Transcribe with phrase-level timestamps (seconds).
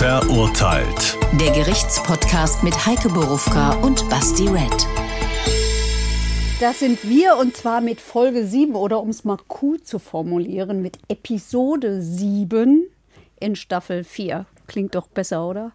[0.00, 1.18] Verurteilt.
[1.38, 4.86] Der Gerichtspodcast mit Heike Borufka und Basti Red.
[6.58, 10.80] Das sind wir und zwar mit Folge 7 oder um es mal cool zu formulieren,
[10.80, 12.88] mit Episode 7
[13.40, 14.46] in Staffel 4.
[14.68, 15.72] Klingt doch besser, oder?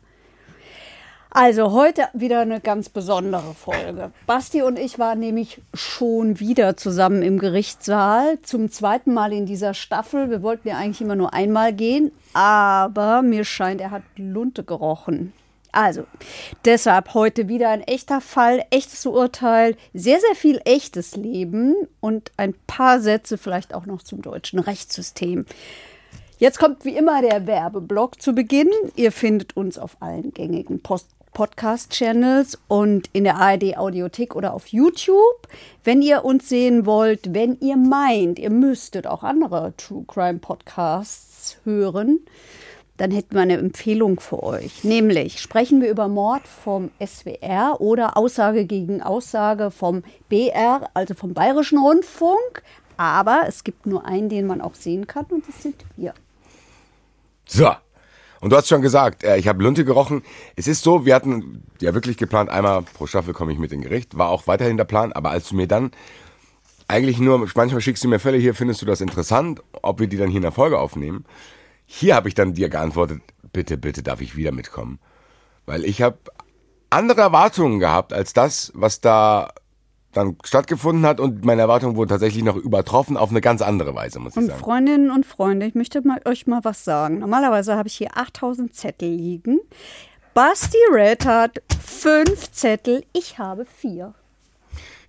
[1.38, 4.12] Also heute wieder eine ganz besondere Folge.
[4.26, 9.74] Basti und ich waren nämlich schon wieder zusammen im Gerichtssaal, zum zweiten Mal in dieser
[9.74, 10.30] Staffel.
[10.30, 15.34] Wir wollten ja eigentlich immer nur einmal gehen, aber mir scheint, er hat Lunte gerochen.
[15.74, 16.06] Also,
[16.64, 22.56] deshalb heute wieder ein echter Fall, echtes Urteil, sehr, sehr viel echtes Leben und ein
[22.66, 25.46] paar Sätze vielleicht auch noch zum deutschen Rechtssystem.
[26.38, 28.70] Jetzt kommt wie immer der Werbeblock zu Beginn.
[28.96, 34.68] Ihr findet uns auf allen gängigen Post Podcast-Channels und in der ARD Audiothek oder auf
[34.68, 35.48] YouTube.
[35.84, 41.58] Wenn ihr uns sehen wollt, wenn ihr meint, ihr müsstet auch andere True Crime Podcasts
[41.66, 42.22] hören,
[42.98, 44.86] dann hätten wir eine Empfehlung für euch.
[44.86, 51.34] Nämlich sprechen wir über Mord vom SWR oder Aussage gegen Aussage vom BR, also vom
[51.34, 52.64] Bayerischen Rundfunk.
[52.96, 56.14] Aber es gibt nur einen, den man auch sehen kann und das sind wir.
[57.46, 57.72] So,
[58.46, 60.22] und du hast schon gesagt, äh, ich habe Lunte gerochen.
[60.56, 63.82] Es ist so, wir hatten ja wirklich geplant, einmal pro Staffel komme ich mit in
[63.82, 64.20] Gericht.
[64.20, 65.90] War auch weiterhin der Plan, aber als du mir dann
[66.88, 70.18] eigentlich nur, manchmal schickst du mir Fälle hier, findest du das interessant, ob wir die
[70.18, 71.26] dann hier in der Folge aufnehmen.
[71.88, 75.00] Hier habe ich dann dir geantwortet, bitte, bitte darf ich wieder mitkommen.
[75.66, 76.20] Weil ich habe
[76.92, 79.54] andere Erwartungen gehabt als das, was da
[80.16, 84.20] dann stattgefunden hat und meine Erwartungen wurden tatsächlich noch übertroffen auf eine ganz andere Weise,
[84.20, 84.60] muss ich Und sagen.
[84.60, 87.20] Freundinnen und Freunde, ich möchte mal, euch mal was sagen.
[87.20, 89.60] Normalerweise habe ich hier 8000 Zettel liegen.
[90.34, 94.14] Basti Red hat fünf Zettel, ich habe vier.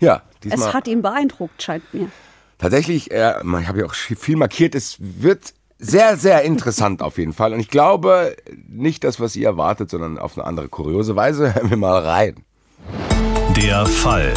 [0.00, 2.10] Ja, Es diesmal hat ihn beeindruckt, scheint mir.
[2.58, 7.32] tatsächlich, äh, ich habe ja auch viel markiert, es wird sehr, sehr interessant auf jeden
[7.32, 7.52] Fall.
[7.52, 8.36] Und ich glaube
[8.68, 11.54] nicht das, was ihr erwartet, sondern auf eine andere kuriose Weise.
[11.54, 12.36] Hören wir mal rein.
[13.56, 14.32] Der Fall.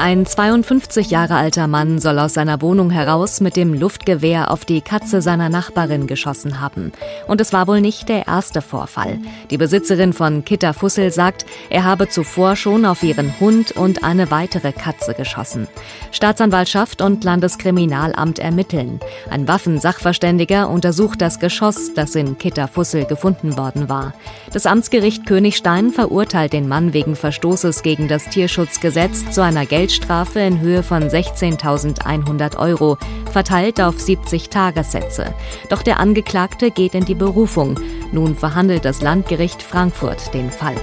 [0.00, 4.80] Ein 52 Jahre alter Mann soll aus seiner Wohnung heraus mit dem Luftgewehr auf die
[4.80, 6.92] Katze seiner Nachbarin geschossen haben.
[7.26, 9.18] Und es war wohl nicht der erste Vorfall.
[9.50, 14.30] Die Besitzerin von Kitta Fussel sagt, er habe zuvor schon auf ihren Hund und eine
[14.30, 15.66] weitere Katze geschossen.
[16.12, 19.00] Staatsanwaltschaft und Landeskriminalamt ermitteln.
[19.28, 24.14] Ein Waffensachverständiger untersucht das Geschoss, das in Kitta Fussel gefunden worden war.
[24.52, 30.60] Das Amtsgericht Königstein verurteilt den Mann wegen Verstoßes gegen das Tierschutzgesetz zu einer Geldstrafe in
[30.60, 32.98] Höhe von 16.100 Euro,
[33.32, 35.32] verteilt auf 70 Tagessätze.
[35.70, 37.80] Doch der Angeklagte geht in die Berufung.
[38.12, 40.74] Nun verhandelt das Landgericht Frankfurt den Fall.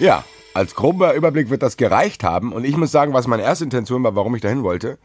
[0.00, 2.52] Ja, als grober Überblick wird das gereicht haben.
[2.52, 4.98] Und ich muss sagen, was meine erste Intention war, warum ich dahin wollte.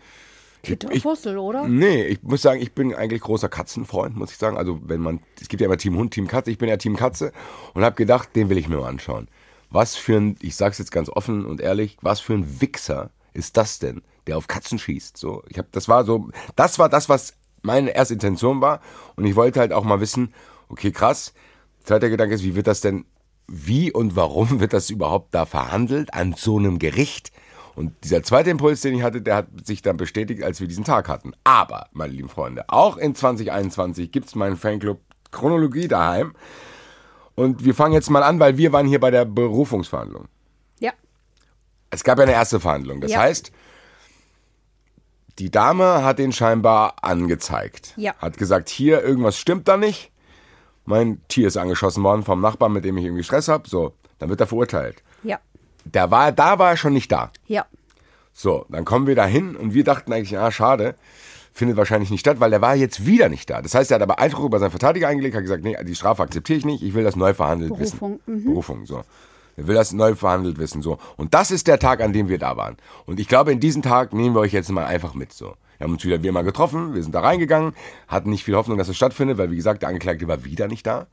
[0.63, 1.67] Kitter ich- Fussel, oder?
[1.67, 4.57] Nee, ich muss sagen, ich bin eigentlich großer Katzenfreund, muss ich sagen.
[4.57, 6.49] Also wenn man, es gibt ja immer Team Hund, Team Katze.
[6.49, 7.31] Ich bin ja Team Katze
[7.75, 9.27] und habe gedacht, den will ich mir mal anschauen.
[9.75, 13.57] Was für ein, ich sag's jetzt ganz offen und ehrlich, was für ein Wichser ist
[13.57, 15.17] das denn, der auf Katzen schießt?
[15.17, 18.79] So, ich habe, das war so, das war das, was meine erste Intention war.
[19.17, 20.33] Und ich wollte halt auch mal wissen,
[20.69, 21.33] okay, krass.
[21.83, 23.03] Zweiter Gedanke ist, wie wird das denn,
[23.47, 27.33] wie und warum wird das überhaupt da verhandelt an so einem Gericht?
[27.75, 30.85] Und dieser zweite Impuls, den ich hatte, der hat sich dann bestätigt, als wir diesen
[30.85, 31.33] Tag hatten.
[31.43, 36.33] Aber, meine lieben Freunde, auch in 2021 gibt's meinen Fanclub Chronologie daheim.
[37.35, 40.27] Und wir fangen jetzt mal an, weil wir waren hier bei der Berufungsverhandlung.
[40.79, 40.91] Ja.
[41.89, 43.01] Es gab ja eine erste Verhandlung.
[43.01, 43.19] Das Ja.
[43.19, 43.51] heißt,
[45.39, 47.93] die Dame hat den scheinbar angezeigt.
[47.97, 48.13] Ja.
[48.19, 50.11] Hat gesagt, hier, irgendwas stimmt da nicht.
[50.85, 53.67] Mein Tier ist angeschossen worden vom Nachbarn, mit dem ich irgendwie Stress habe.
[53.67, 55.03] So, dann wird er verurteilt.
[55.23, 55.39] Ja.
[55.83, 57.31] Der war, da war er schon nicht da.
[57.47, 57.65] Ja.
[58.31, 60.95] So, dann kommen wir da hin und wir dachten eigentlich, ah, schade,
[61.55, 63.61] findet wahrscheinlich nicht statt, weil der war jetzt wieder nicht da.
[63.61, 66.21] Das heißt, er hat aber Einspruch über seinen Verteidiger eingelegt, hat gesagt, nee, die Strafe
[66.21, 68.43] akzeptiere ich nicht, ich will das neu verhandelt Berufung, wissen.
[68.43, 69.03] Berufung, so.
[69.55, 70.97] Er will das neu verhandelt wissen, so.
[71.15, 72.75] Und das ist der Tag, an dem wir da waren.
[73.05, 75.55] Und ich glaube, in diesen Tag nehmen wir euch jetzt mal einfach mit, so.
[75.77, 77.73] Wir haben uns wieder wie immer getroffen, wir sind da reingegangen,
[78.09, 80.85] hatten nicht viel Hoffnung, dass es stattfindet, weil wie gesagt, der Angeklagte war wieder nicht
[80.85, 81.07] da.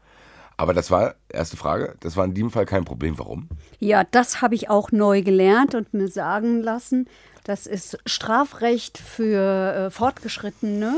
[0.56, 3.16] Aber das war, erste Frage, das war in diesem Fall kein Problem.
[3.18, 3.48] Warum?
[3.78, 7.06] Ja, das habe ich auch neu gelernt und mir sagen lassen.
[7.44, 10.94] Das ist Strafrecht für äh, Fortgeschrittene,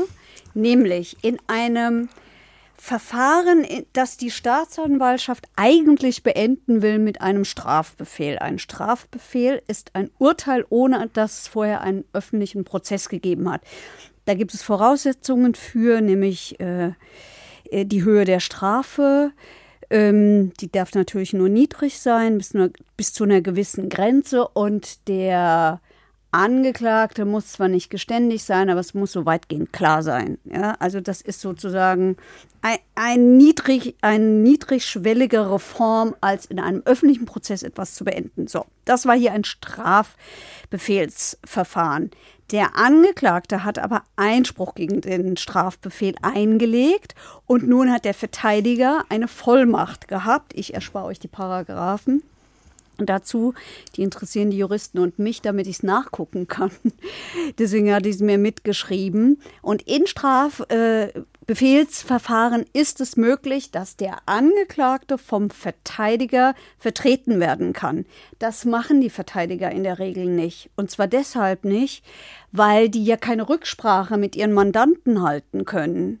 [0.53, 2.09] nämlich in einem
[2.77, 8.37] Verfahren, das die Staatsanwaltschaft eigentlich beenden will mit einem Strafbefehl.
[8.37, 13.61] Ein Strafbefehl ist ein Urteil, ohne dass es vorher einen öffentlichen Prozess gegeben hat.
[14.25, 16.91] Da gibt es Voraussetzungen für, nämlich äh,
[17.71, 19.31] die Höhe der Strafe.
[19.89, 24.47] Ähm, die darf natürlich nur niedrig sein, bis, nur, bis zu einer gewissen Grenze.
[24.47, 25.79] Und der
[26.35, 30.37] Angeklagte muss zwar nicht geständig sein, aber es muss so weitgehend klar sein.
[30.43, 32.17] Ja, also das ist sozusagen
[32.61, 38.47] ein, ein, niedrig, eine niedrigschwelligere Form, als in einem öffentlichen Prozess etwas zu beenden.
[38.47, 42.11] So, das war hier ein Strafbefehlsverfahren.
[42.51, 47.15] Der Angeklagte hat aber Einspruch gegen den Strafbefehl eingelegt
[47.45, 50.51] und nun hat der Verteidiger eine Vollmacht gehabt.
[50.53, 52.23] Ich erspare euch die Paragraphen.
[52.97, 53.53] Dazu,
[53.95, 56.71] die interessieren die Juristen und mich, damit ich es nachgucken kann.
[57.59, 59.41] Deswegen hat ich es mir mitgeschrieben.
[59.61, 68.05] Und in Strafbefehlsverfahren ist es möglich, dass der Angeklagte vom Verteidiger vertreten werden kann.
[68.39, 70.69] Das machen die Verteidiger in der Regel nicht.
[70.75, 72.05] Und zwar deshalb nicht,
[72.51, 76.19] weil die ja keine Rücksprache mit ihren Mandanten halten können.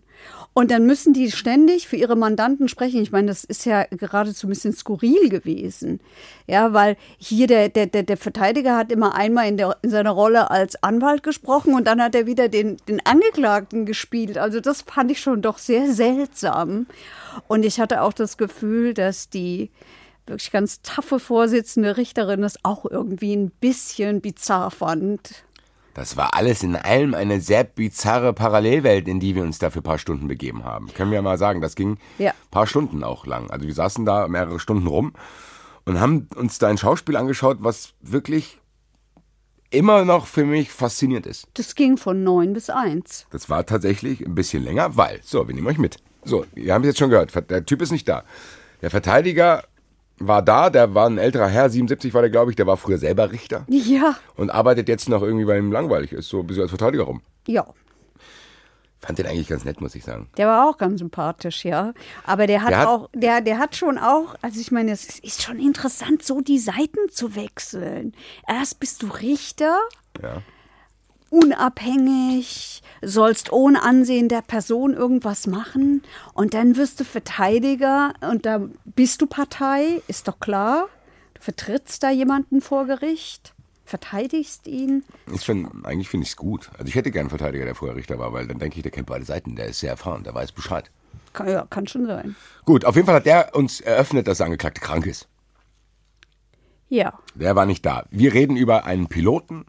[0.57, 3.01] Und dann müssen die ständig für ihre Mandanten sprechen.
[3.01, 5.99] Ich meine, das ist ja geradezu ein bisschen skurril gewesen.
[6.47, 10.49] Ja, weil hier der, der, der, Verteidiger hat immer einmal in, der, in seiner Rolle
[10.51, 14.37] als Anwalt gesprochen und dann hat er wieder den, den Angeklagten gespielt.
[14.37, 16.87] Also das fand ich schon doch sehr seltsam.
[17.49, 19.71] Und ich hatte auch das Gefühl, dass die
[20.25, 25.43] wirklich ganz taffe Vorsitzende Richterin das auch irgendwie ein bisschen bizarr fand.
[25.95, 29.79] Das war alles in allem eine sehr bizarre Parallelwelt, in die wir uns da für
[29.79, 30.93] ein paar Stunden begeben haben.
[30.93, 32.31] Können wir mal sagen, das ging ja.
[32.31, 33.49] ein paar Stunden auch lang.
[33.49, 35.13] Also wir saßen da mehrere Stunden rum
[35.85, 38.59] und haben uns da ein Schauspiel angeschaut, was wirklich
[39.69, 41.47] immer noch für mich faszinierend ist.
[41.53, 43.25] Das ging von neun bis eins.
[43.31, 45.97] Das war tatsächlich ein bisschen länger, weil, so, wir nehmen euch mit.
[46.25, 48.25] So, ihr habt es jetzt schon gehört, der Typ ist nicht da.
[48.81, 49.63] Der Verteidiger
[50.17, 52.97] war da, der war ein älterer Herr, 77 war der, glaube ich, der war früher
[52.97, 53.65] selber Richter.
[53.67, 54.15] Ja.
[54.35, 57.21] Und arbeitet jetzt noch irgendwie, weil ihm langweilig ist, so ein bisschen als Verteidiger rum.
[57.47, 57.65] Ja.
[58.99, 60.29] Fand den eigentlich ganz nett, muss ich sagen.
[60.37, 61.93] Der war auch ganz sympathisch, ja.
[62.23, 65.19] Aber der hat, der hat auch, der, der hat schon auch, also ich meine, es
[65.19, 68.13] ist schon interessant, so die Seiten zu wechseln.
[68.47, 69.77] Erst bist du Richter.
[70.23, 70.41] Ja
[71.35, 76.01] unabhängig, sollst ohne Ansehen der Person irgendwas machen
[76.33, 80.87] und dann wirst du Verteidiger und da bist du Partei, ist doch klar.
[81.33, 83.53] Du vertrittst da jemanden vor Gericht,
[83.83, 85.03] verteidigst ihn.
[85.33, 86.71] Ich find, eigentlich finde ich es gut.
[86.77, 88.91] Also ich hätte gern einen Verteidiger, der vorher Richter war, weil dann denke ich, der
[88.91, 90.89] kennt beide Seiten, der ist sehr erfahren, der weiß Bescheid.
[91.33, 92.35] Kann, ja, kann schon sein.
[92.63, 95.27] Gut, auf jeden Fall hat der uns eröffnet, dass der Angeklagte krank ist.
[96.87, 97.19] Ja.
[97.33, 98.05] Der war nicht da.
[98.09, 99.65] Wir reden über einen Piloten,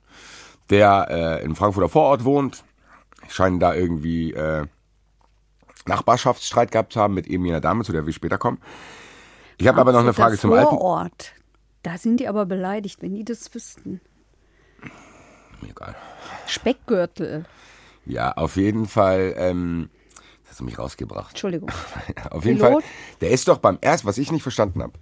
[0.71, 2.65] der äh, in Frankfurter Vorort wohnt.
[3.29, 4.67] Scheinen da irgendwie äh,
[5.87, 8.59] Nachbarschaftsstreit gehabt zu haben mit eben jener Dame, zu der wir später kommen.
[9.59, 10.71] Ich habe aber noch eine Frage zum Alten.
[10.71, 11.33] Vorort.
[11.83, 14.01] Da sind die aber beleidigt, wenn die das wüssten.
[15.61, 15.95] Mir egal.
[16.47, 17.47] Speckgürtel.
[18.05, 19.35] Ja, auf jeden Fall.
[19.37, 19.89] Ähm,
[20.43, 21.31] das hast du mich rausgebracht.
[21.31, 21.71] Entschuldigung.
[22.31, 22.83] auf jeden Pilot?
[22.83, 22.93] Fall.
[23.21, 24.93] Der ist doch beim ersten, was ich nicht verstanden habe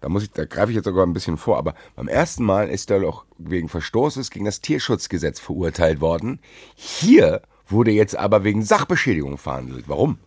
[0.00, 2.68] da muss ich, da greife ich jetzt sogar ein bisschen vor, aber beim ersten Mal
[2.68, 6.40] ist er doch wegen Verstoßes gegen das Tierschutzgesetz verurteilt worden.
[6.74, 9.88] Hier wurde jetzt aber wegen Sachbeschädigung verhandelt.
[9.88, 10.18] Warum?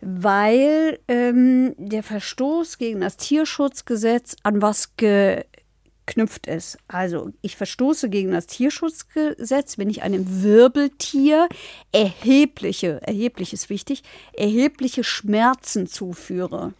[0.00, 6.76] Weil ähm, der Verstoß gegen das Tierschutzgesetz an was geknüpft ist.
[6.86, 11.48] Also ich verstoße gegen das Tierschutzgesetz, wenn ich einem Wirbeltier
[11.90, 14.02] erhebliche, erheblich ist wichtig,
[14.34, 16.74] erhebliche Schmerzen zuführe.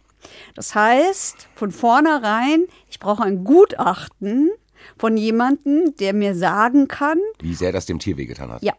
[0.55, 4.51] Das heißt, von vornherein, ich brauche ein Gutachten
[4.97, 8.63] von jemandem, der mir sagen kann, wie sehr das dem Tier wehgetan hat.
[8.63, 8.73] Ja.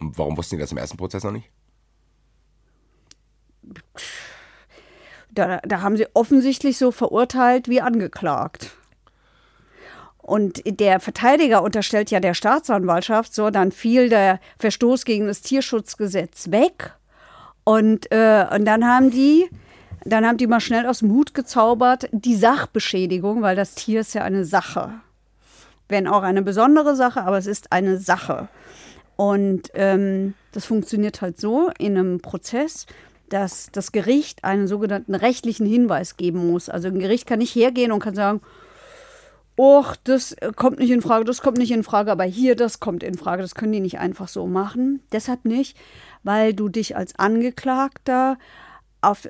[0.00, 1.50] Und warum wussten die das im ersten Prozess noch nicht?
[5.30, 8.76] Da, da haben sie offensichtlich so verurteilt wie angeklagt.
[10.28, 16.50] Und der Verteidiger unterstellt ja der Staatsanwaltschaft, so, dann fiel der Verstoß gegen das Tierschutzgesetz
[16.50, 16.94] weg.
[17.64, 19.48] Und, äh, und dann haben die
[20.12, 24.14] dann haben die mal schnell aus dem Hut gezaubert, die Sachbeschädigung, weil das Tier ist
[24.14, 24.92] ja eine Sache.
[25.88, 28.48] Wenn auch eine besondere Sache, aber es ist eine Sache.
[29.16, 32.86] Und ähm, das funktioniert halt so in einem Prozess,
[33.28, 36.68] dass das Gericht einen sogenannten rechtlichen Hinweis geben muss.
[36.68, 38.40] Also ein Gericht kann nicht hergehen und kann sagen,
[39.56, 43.02] oh, das kommt nicht in Frage, das kommt nicht in Frage, aber hier, das kommt
[43.02, 43.42] in Frage.
[43.42, 45.02] Das können die nicht einfach so machen.
[45.12, 45.76] Deshalb nicht,
[46.22, 48.38] weil du dich als Angeklagter
[49.00, 49.28] auf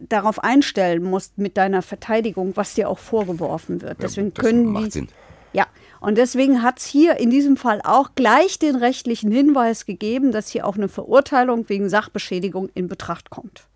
[0.00, 4.02] darauf einstellen musst mit deiner Verteidigung, was dir auch vorgeworfen wird.
[4.02, 5.08] Deswegen ja, können macht die, Sinn.
[5.52, 5.66] Ja,
[6.00, 10.48] und deswegen hat es hier in diesem Fall auch gleich den rechtlichen Hinweis gegeben, dass
[10.48, 13.66] hier auch eine Verurteilung wegen Sachbeschädigung in Betracht kommt.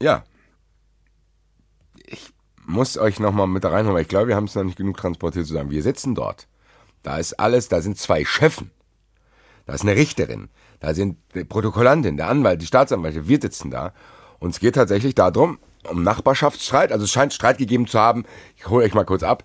[0.00, 0.24] Ja.
[2.06, 2.30] Ich
[2.66, 5.46] muss euch nochmal mit reinholen, weil ich glaube, wir haben es noch nicht genug transportiert
[5.46, 5.70] zu sagen.
[5.70, 6.46] Wir sitzen dort.
[7.02, 8.70] Da ist alles, da sind zwei Chefen.
[9.64, 10.48] Da ist eine Richterin.
[10.80, 13.26] Da sind die Protokollantin, der Anwalt, die Staatsanwälte.
[13.28, 13.92] Wir sitzen da.
[14.38, 15.58] Und es geht tatsächlich darum,
[15.90, 16.92] um Nachbarschaftsstreit.
[16.92, 18.24] Also es scheint Streit gegeben zu haben.
[18.56, 19.44] Ich hole euch mal kurz ab.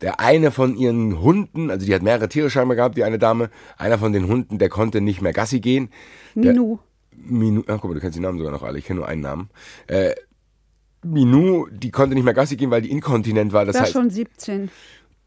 [0.00, 3.50] der eine von ihren Hunden, also die hat mehrere Tiere scheinbar gehabt, die eine Dame,
[3.76, 5.90] einer von den Hunden, der konnte nicht mehr Gassi gehen.
[6.34, 6.78] Der, Minu.
[7.14, 9.20] Minu, ach guck mal, du kennst die Namen sogar noch alle, ich kenne nur einen
[9.20, 9.50] Namen.
[9.88, 10.14] Äh,
[11.02, 13.64] Minu, die konnte nicht mehr Gassi gehen, weil die inkontinent war.
[13.64, 14.70] Das Das heißt, schon 17.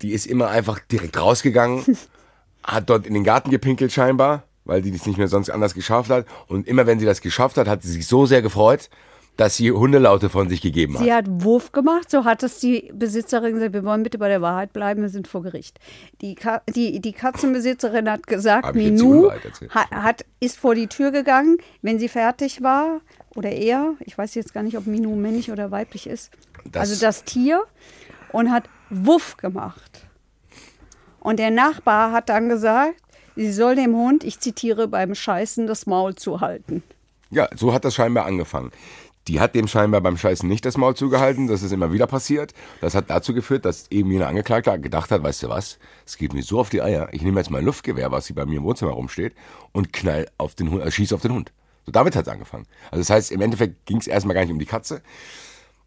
[0.01, 1.83] die ist immer einfach direkt rausgegangen,
[2.63, 6.09] hat dort in den Garten gepinkelt scheinbar, weil die das nicht mehr sonst anders geschafft
[6.09, 6.25] hat.
[6.47, 8.89] Und immer wenn sie das geschafft hat, hat sie sich so sehr gefreut,
[9.35, 11.03] dass sie Hundelaute von sich gegeben hat.
[11.03, 14.43] Sie hat Wurf gemacht, so hat es die Besitzerin gesagt, wir wollen bitte bei der
[14.43, 15.79] Wahrheit bleiben, wir sind vor Gericht.
[16.21, 19.31] Die, Ka die, die Katzenbesitzerin hat gesagt, Minu
[19.69, 23.01] hat, hat, ist vor die Tür gegangen, wenn sie fertig war,
[23.35, 26.29] oder er, ich weiß jetzt gar nicht, ob Minu männlich oder weiblich ist,
[26.71, 27.63] Das- also das Tier,
[28.31, 30.01] und hat Wuff gemacht.
[31.19, 32.95] Und der Nachbar hat dann gesagt,
[33.35, 36.83] sie soll dem Hund, ich zitiere, beim Scheißen das Maul zuhalten.
[37.29, 38.71] Ja, so hat das scheinbar angefangen.
[39.27, 42.53] Die hat dem scheinbar beim Scheißen nicht das Maul zugehalten, das ist immer wieder passiert.
[42.81, 46.33] Das hat dazu geführt, dass eben jener Angeklagte gedacht hat, weißt du was, es geht
[46.33, 48.63] mir so auf die Eier, ich nehme jetzt mein Luftgewehr, was hier bei mir im
[48.63, 49.33] Wohnzimmer rumsteht,
[49.71, 51.53] und knall auf den Hund, äh, schieß auf den Hund.
[51.85, 52.65] So damit hat es angefangen.
[52.91, 55.01] Also das heißt, im Endeffekt ging es erstmal gar nicht um die Katze.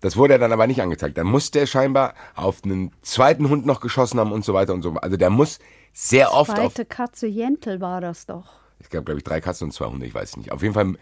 [0.01, 1.17] Das wurde er dann aber nicht angezeigt.
[1.17, 4.83] Dann musste er scheinbar auf einen zweiten Hund noch geschossen haben und so weiter und
[4.83, 4.93] so.
[4.95, 5.59] Also der muss
[5.99, 8.61] sehr oft auf Zweite Katze Jentel war das doch.
[8.79, 10.53] es gab, glaube ich, drei Katzen und zwei Hunde, ich weiß nicht.
[10.53, 10.95] Auf jeden Fall,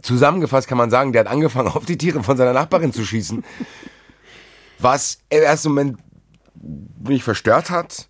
[0.00, 3.44] zusammengefasst kann man sagen, der hat angefangen, auf die Tiere von seiner Nachbarin zu schießen.
[4.78, 5.98] Was im ersten Moment
[7.02, 8.08] mich verstört hat.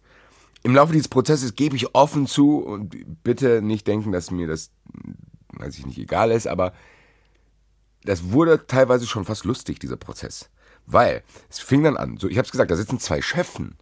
[0.63, 4.71] Im Laufe dieses Prozesses gebe ich offen zu und bitte nicht denken, dass mir das,
[5.55, 6.75] weiß ich nicht, egal ist, aber
[8.05, 10.51] das wurde teilweise schon fast lustig, dieser Prozess.
[10.85, 13.79] Weil es fing dann an, so ich habe es gesagt, da sitzen zwei Schöffen.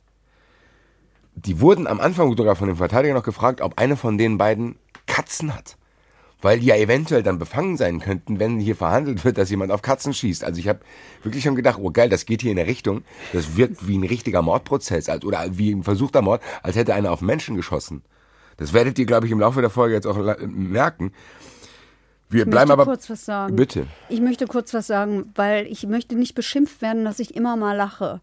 [1.36, 4.76] Die wurden am Anfang sogar von dem Verteidiger noch gefragt, ob eine von den beiden
[5.06, 5.76] Katzen hat.
[6.42, 9.80] Weil die ja eventuell dann befangen sein könnten, wenn hier verhandelt wird, dass jemand auf
[9.82, 10.44] Katzen schießt.
[10.44, 10.80] Also ich habe
[11.22, 13.04] wirklich schon gedacht, oh geil, das geht hier in der Richtung.
[13.32, 17.10] Das wirkt wie ein richtiger Mordprozess als, oder wie ein versuchter Mord, als hätte einer
[17.10, 18.02] auf Menschen geschossen.
[18.58, 21.12] Das werdet ihr, glaube ich, im Laufe der Folge jetzt auch merken.
[22.28, 22.84] Wir Ich bleiben möchte aber.
[22.84, 23.54] kurz was sagen.
[23.56, 23.86] Bitte.
[24.08, 27.76] Ich möchte kurz was sagen, weil ich möchte nicht beschimpft werden, dass ich immer mal
[27.76, 28.20] lache.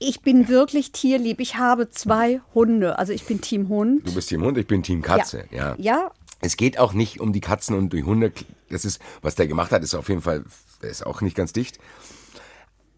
[0.00, 1.40] Ich bin wirklich tierlieb.
[1.40, 2.98] Ich habe zwei Hunde.
[2.98, 4.06] Also ich bin Team Hund.
[4.06, 5.44] Du bist Team Hund, ich bin Team Katze.
[5.50, 5.74] Ja.
[5.78, 6.10] Ja,
[6.40, 8.32] Es geht auch nicht um die Katzen und die Hunde.
[8.70, 10.44] Das ist, was der gemacht hat, ist auf jeden Fall,
[10.82, 11.78] ist auch nicht ganz dicht.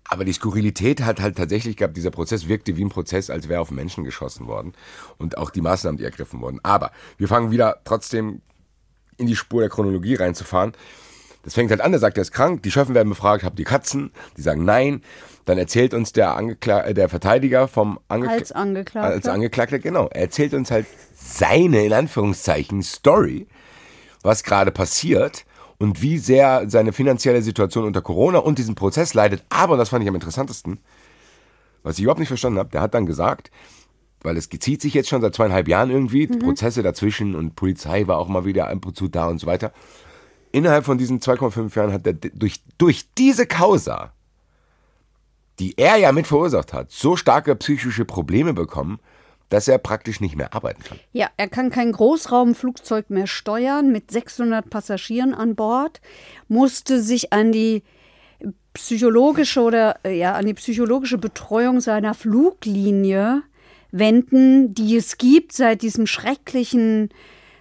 [0.08, 3.60] Aber die Skurrilität hat halt tatsächlich gehabt, dieser Prozess wirkte wie ein Prozess, als wäre
[3.60, 4.72] auf Menschen geschossen worden.
[5.18, 6.60] Und auch die Maßnahmen, die ergriffen wurden.
[6.62, 8.40] Aber wir fangen wieder trotzdem
[9.16, 10.72] in die Spur der Chronologie reinzufahren.
[11.46, 13.64] Das fängt halt an, der sagt, er ist krank, die Schöffen werden befragt, habt ihr
[13.64, 14.10] Katzen?
[14.36, 15.00] Die sagen nein.
[15.44, 19.08] Dann erzählt uns der, Angekla äh, der Verteidiger vom Angekla Als Angeklagter.
[19.08, 20.08] Als Angeklagter, genau.
[20.08, 23.46] Er erzählt uns halt seine, in Anführungszeichen, Story,
[24.24, 25.44] was gerade passiert
[25.78, 29.44] und wie sehr seine finanzielle Situation unter Corona und diesem Prozess leidet.
[29.48, 30.80] Aber, und das fand ich am interessantesten,
[31.84, 33.52] was ich überhaupt nicht verstanden habe, der hat dann gesagt,
[34.22, 38.18] weil es zieht sich jetzt schon seit zweieinhalb Jahren irgendwie, Prozesse dazwischen und Polizei war
[38.18, 39.72] auch mal wieder ab und zu da und so weiter.
[40.56, 44.14] Innerhalb von diesen 2,5 Jahren hat er durch, durch diese Causa,
[45.58, 48.98] die er ja mit verursacht hat, so starke psychische Probleme bekommen,
[49.50, 50.98] dass er praktisch nicht mehr arbeiten kann.
[51.12, 56.00] Ja, er kann kein Großraumflugzeug mehr steuern mit 600 Passagieren an Bord,
[56.48, 57.82] musste sich an die
[58.72, 63.42] psychologische oder äh, ja an die psychologische Betreuung seiner Fluglinie
[63.90, 67.10] wenden, die es gibt seit diesem schrecklichen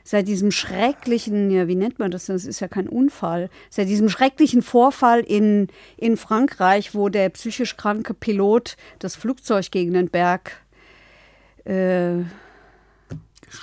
[0.05, 2.27] seit diesem schrecklichen, ja, wie nennt man das?
[2.27, 3.49] Das ist ja kein Unfall.
[3.71, 9.93] Seit diesem schrecklichen Vorfall in, in Frankreich, wo der psychisch kranke Pilot das Flugzeug gegen
[9.93, 10.61] den Berg
[11.65, 12.17] äh,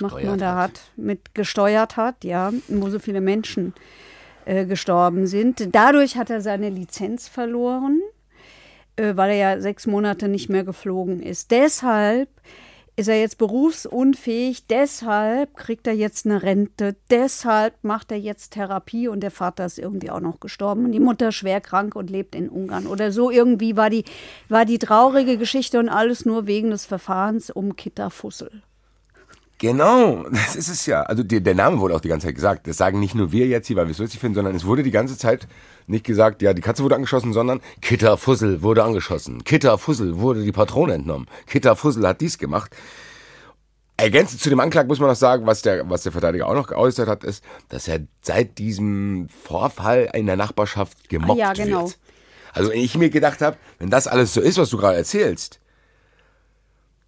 [0.00, 0.70] macht man Gesteuert da hat.
[0.70, 3.72] hat, mit gesteuert hat, ja, wo so viele Menschen
[4.44, 5.68] äh, gestorben sind.
[5.72, 8.00] Dadurch hat er seine Lizenz verloren,
[8.96, 11.52] äh, weil er ja sechs Monate nicht mehr geflogen ist.
[11.52, 12.28] Deshalb
[12.96, 19.08] ist er jetzt berufsunfähig, deshalb kriegt er jetzt eine Rente, deshalb macht er jetzt Therapie
[19.08, 22.34] und der Vater ist irgendwie auch noch gestorben und die Mutter schwer krank und lebt
[22.34, 22.86] in Ungarn.
[22.86, 24.04] Oder so irgendwie war die,
[24.48, 28.62] war die traurige Geschichte und alles nur wegen des Verfahrens um Kitterfussel.
[29.62, 31.02] Genau, das ist es ja.
[31.04, 32.66] Also der, der Name wurde auch die ganze Zeit gesagt.
[32.66, 34.82] Das sagen nicht nur wir jetzt hier, weil wir es lustig finden, sondern es wurde
[34.82, 35.46] die ganze Zeit
[35.86, 39.44] nicht gesagt, ja, die Katze wurde angeschossen, sondern Kitter Fussel wurde angeschossen.
[39.44, 41.26] Kitter Fussel wurde die Patrone entnommen.
[41.46, 42.74] Kitter Fussel hat dies gemacht.
[43.96, 46.66] Ergänzend zu dem Anklage muss man noch sagen, was der, was der Verteidiger auch noch
[46.66, 51.84] geäußert hat, ist, dass er seit diesem Vorfall in der Nachbarschaft gemobbt Ah, ja, genau.
[51.84, 51.98] wird.
[52.52, 55.60] Also ich mir gedacht habe, wenn das alles so ist, was du gerade erzählst,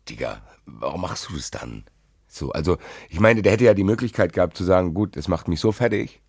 [0.09, 1.83] Digga, warum machst du das dann?
[2.35, 5.47] So, also ich meine, der hätte ja die Möglichkeit gehabt zu sagen, gut, es macht
[5.47, 6.21] mich so fertig,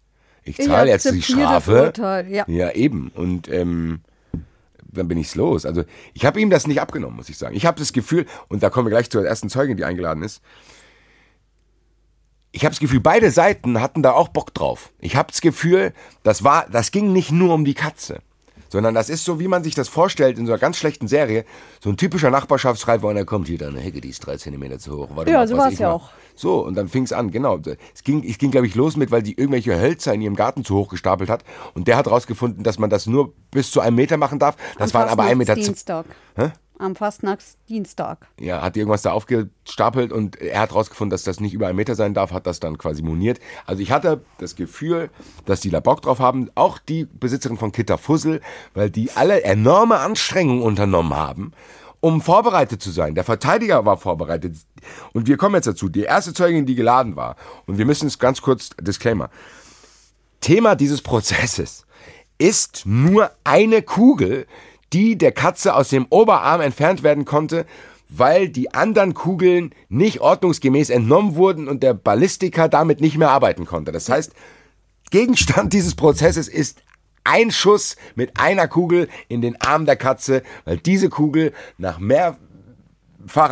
[0.44, 1.86] ich zahle jetzt die Strafe.
[1.86, 2.46] Urteil, ja.
[2.48, 3.10] ja, eben.
[3.16, 4.02] Und ähm,
[4.84, 5.66] dann bin ich's los.
[5.66, 5.84] Also
[6.14, 7.56] ich habe ihm das nicht abgenommen, muss ich sagen.
[7.56, 10.42] Ich habe das Gefühl, und da kommen wir gleich zur ersten Zeugin, die eingeladen ist.
[12.52, 14.94] Ich habe das Gefühl, beide Seiten hatten da auch Bock drauf.
[15.00, 18.20] Ich habe das Gefühl, das war, das ging nicht nur um die Katze
[18.76, 21.46] sondern das ist so, wie man sich das vorstellt in so einer ganz schlechten Serie.
[21.82, 24.98] So ein typischer Nachbarschaftsstreit, wo einer kommt, hier, deine Hecke, die ist drei Zentimeter zu
[24.98, 25.08] hoch.
[25.16, 25.96] Warte Ja, mal, so war's ich ja mach.
[25.96, 26.10] auch.
[26.36, 27.58] So, und dann fing es an, genau.
[27.94, 30.66] Es ging, es ging glaube ich, los mit, weil die irgendwelche Hölzer in ihrem Garten
[30.66, 31.46] zu hoch gestapelt hat.
[31.74, 34.58] Und der hat rausgefunden, dass man das nur bis zu einem Meter machen darf.
[34.78, 35.54] Das Am waren aber ein Meter.
[35.56, 36.06] Fastnachtsdienstag.
[36.36, 36.52] Hä?
[36.78, 38.28] Am Fastnachtsdienstag.
[38.40, 41.96] Ja, hat irgendwas da aufgestapelt und er hat rausgefunden, dass das nicht über einen Meter
[41.96, 43.40] sein darf, hat das dann quasi moniert.
[43.66, 45.10] Also ich hatte das Gefühl,
[45.46, 48.42] dass die da Bock drauf haben, auch die Besitzerin von Kitter Fussel,
[48.74, 51.52] weil die alle enorme Anstrengungen unternommen haben,
[52.02, 53.16] um vorbereitet zu sein.
[53.16, 54.58] Der Verteidiger war vorbereitet.
[55.14, 55.90] Und wir kommen jetzt dazu.
[55.90, 59.30] Die erste Zeugin, die geladen war, und wir müssen es ganz kurz, Disclaimer.
[60.42, 61.86] Thema dieses Prozesses
[62.38, 64.46] ist nur eine Kugel,
[64.94, 67.66] die der Katze aus dem Oberarm entfernt werden konnte,
[68.10, 73.66] weil die anderen Kugeln nicht ordnungsgemäß entnommen wurden und der Ballistiker damit nicht mehr arbeiten
[73.66, 73.92] konnte.
[73.92, 74.34] Das heißt,
[75.12, 76.84] Gegenstand dieses Prozesses ist
[77.24, 82.40] ein Schuss mit einer Kugel in den Arm der Katze, weil diese Kugel nach mehrfacher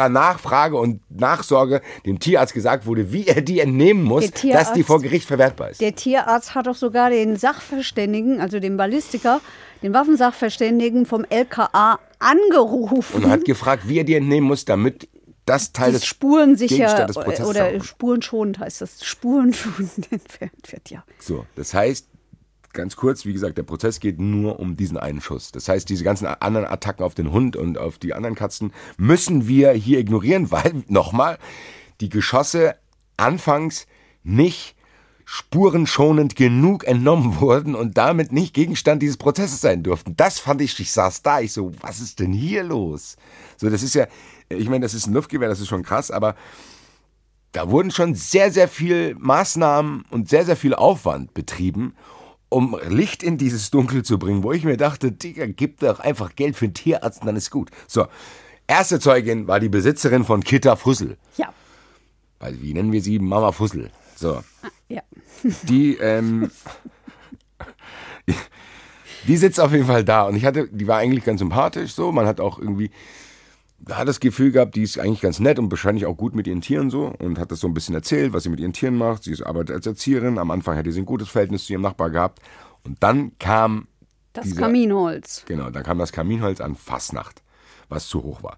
[0.09, 4.83] Nachfrage und Nachsorge dem Tierarzt gesagt wurde, wie er die entnehmen muss, Tierarzt- dass die
[4.83, 5.81] vor Gericht verwertbar ist.
[5.81, 9.41] Der Tierarzt hat doch sogar den Sachverständigen, also den Ballistiker,
[9.81, 13.23] den Waffensachverständigen vom LKA angerufen.
[13.23, 15.09] und hat gefragt, wie er die entnehmen muss, damit
[15.45, 19.03] das Teil des spurensicher des Prozesses oder spurenschonend heißt das.
[19.03, 21.03] Spurenschonend entfernt wird, ja.
[21.19, 22.07] So, das heißt,
[22.73, 25.51] ganz kurz, wie gesagt, der Prozess geht nur um diesen einen Schuss.
[25.51, 29.47] Das heißt, diese ganzen anderen Attacken auf den Hund und auf die anderen Katzen müssen
[29.47, 31.37] wir hier ignorieren, weil, nochmal,
[32.01, 32.75] die Geschosse
[33.17, 33.87] anfangs
[34.23, 34.75] nicht
[35.25, 40.15] spurenschonend genug entnommen wurden und damit nicht Gegenstand dieses Prozesses sein durften.
[40.17, 43.15] Das fand ich, ich saß da, ich so, was ist denn hier los?
[43.57, 44.07] So, das ist ja,
[44.49, 46.35] ich meine, das ist ein Luftgewehr, das ist schon krass, aber
[47.53, 51.95] da wurden schon sehr, sehr viel Maßnahmen und sehr, sehr viel Aufwand betrieben,
[52.53, 56.35] um Licht in dieses Dunkel zu bringen, wo ich mir dachte, Digga, gib doch einfach
[56.35, 57.71] Geld für einen Tierarzt und dann ist gut.
[57.87, 58.05] So,
[58.67, 61.17] erste Zeugin war die Besitzerin von Kitta Fussel.
[61.37, 61.51] Ja,
[62.39, 63.17] Also, wie nennen wir sie?
[63.17, 63.89] Mama Fussel.
[64.15, 64.41] So,
[64.87, 65.01] ja.
[65.63, 66.51] die, ähm,
[69.27, 72.11] die sitzt auf jeden Fall da und ich hatte, die war eigentlich ganz sympathisch so,
[72.11, 72.91] man hat auch irgendwie,
[73.89, 76.61] hat das Gefühl gehabt, die ist eigentlich ganz nett und wahrscheinlich auch gut mit ihren
[76.61, 79.23] Tieren so und hat das so ein bisschen erzählt, was sie mit ihren Tieren macht.
[79.23, 80.37] Sie ist arbeitet als Erzieherin.
[80.37, 82.39] Am Anfang hätte sie ein gutes Verhältnis zu ihrem Nachbar gehabt
[82.83, 83.87] und dann kam
[84.33, 85.43] Das dieser- Kaminholz.
[85.47, 87.41] Genau, dann kam das Kaminholz an Fastnacht,
[87.89, 88.57] was zu hoch war.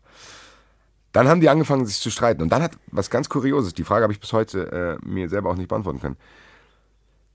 [1.12, 2.42] Dann haben die angefangen, sich zu streiten.
[2.42, 5.50] Und dann hat was ganz Kurioses, die Frage habe ich bis heute äh, mir selber
[5.50, 6.18] auch nicht beantworten können.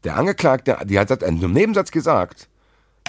[0.05, 2.48] Der Angeklagte, die hat in einem Nebensatz gesagt,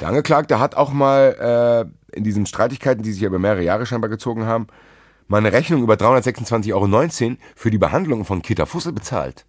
[0.01, 4.09] der Angeklagte hat auch mal äh, in diesen Streitigkeiten, die sich über mehrere Jahre scheinbar
[4.09, 4.67] gezogen haben,
[5.27, 9.45] mal eine Rechnung über 326,19 Euro für die Behandlung von Kita Fussel bezahlt.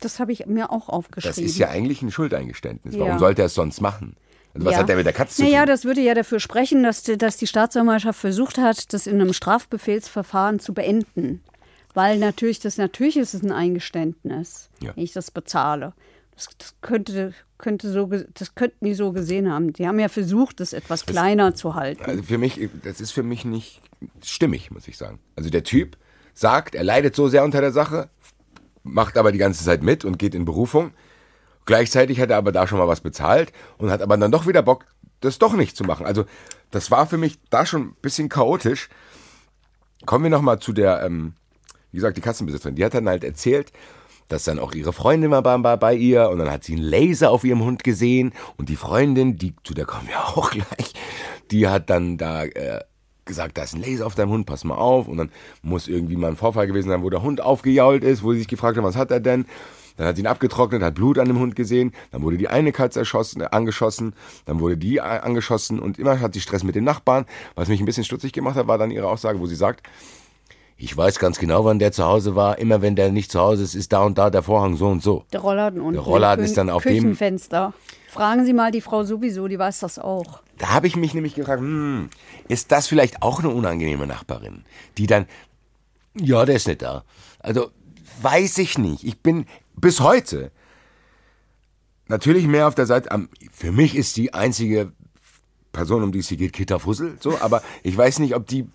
[0.00, 1.36] Das habe ich mir auch aufgeschrieben.
[1.36, 2.94] Das ist ja eigentlich ein Schuldeingeständnis.
[2.98, 3.18] Warum Ja.
[3.18, 4.16] sollte er es sonst machen?
[4.54, 4.78] Also was Ja.
[4.78, 5.66] hat der mit der Katze zu Naja, tun?
[5.66, 9.34] das würde ja dafür sprechen, dass, die- dass die Staatsanwaltschaft versucht hat, das in einem
[9.34, 11.42] Strafbefehlsverfahren zu beenden.
[11.92, 14.92] Weil natürlich, das natürlich ist es ein Eingeständnis, Ja.
[14.96, 15.92] wenn ich das bezahle.
[16.36, 19.72] Das, das, könnte, könnte so, das könnten die so gesehen haben.
[19.72, 22.04] Die haben ja versucht, das etwas kleiner zu halten.
[22.04, 23.80] Also für mich, das ist für mich nicht
[24.22, 25.18] stimmig, muss ich sagen.
[25.34, 25.96] Also der Typ
[26.34, 28.10] sagt, er leidet so sehr unter der Sache,
[28.82, 30.92] macht aber die ganze Zeit mit und geht in Berufung.
[31.64, 34.62] Gleichzeitig hat er aber da schon mal was bezahlt und hat aber dann doch wieder
[34.62, 34.84] Bock,
[35.20, 36.04] das doch nicht zu machen.
[36.04, 36.26] Also
[36.70, 38.90] das war für mich da schon ein bisschen chaotisch.
[40.04, 41.32] Kommen wir nochmal zu der, ähm,
[41.90, 42.76] wie gesagt, die Katzenbesitzerin.
[42.76, 43.72] Die hat dann halt erzählt,
[44.28, 47.30] dass dann auch ihre Freundin war bei, bei- ihr und dann hat sie einen Laser
[47.30, 50.92] auf ihrem Hund gesehen und die Freundin, die, zu der kommen wir auch gleich,
[51.50, 52.80] die hat dann da äh,
[53.24, 55.30] gesagt, da ist ein Laser auf deinem Hund, pass mal auf und dann
[55.62, 58.48] muss irgendwie mal ein Vorfall gewesen sein, wo der Hund aufgejault ist, wo sie sich
[58.48, 59.46] gefragt haben, was hat er denn?
[59.96, 62.70] Dann hat sie ihn abgetrocknet, hat Blut an dem Hund gesehen, dann wurde die eine
[62.70, 66.74] Katze erschossen, äh, angeschossen, dann wurde die äh, angeschossen und immer hat sie Stress mit
[66.74, 67.24] den Nachbarn.
[67.54, 69.86] Was mich ein bisschen stutzig gemacht hat, war dann ihre Aussage, wo sie sagt,
[70.78, 72.58] ich weiß ganz genau, wann der zu Hause war.
[72.58, 75.02] Immer wenn der nicht zu Hause ist, ist da und da der Vorhang so und
[75.02, 75.24] so.
[75.32, 77.72] Der Rollladen und Der Rollladen ist dann auf dem- Küchenfenster.
[78.08, 80.40] Fragen Sie mal die Frau sowieso, die weiß das auch.
[80.58, 82.08] Da habe ich mich nämlich gefragt, hm,
[82.48, 84.64] ist das vielleicht auch eine unangenehme Nachbarin,
[84.96, 85.26] die dann,
[86.18, 87.04] ja, der ist nicht da.
[87.40, 87.70] Also,
[88.22, 89.04] weiß ich nicht.
[89.04, 89.44] Ich bin
[89.76, 90.50] bis heute
[92.08, 93.08] natürlich mehr auf der Seite,
[93.52, 94.92] für mich ist die einzige
[95.72, 98.66] Person, um die es hier geht, Kitta Fussel, so, aber ich weiß nicht, ob die,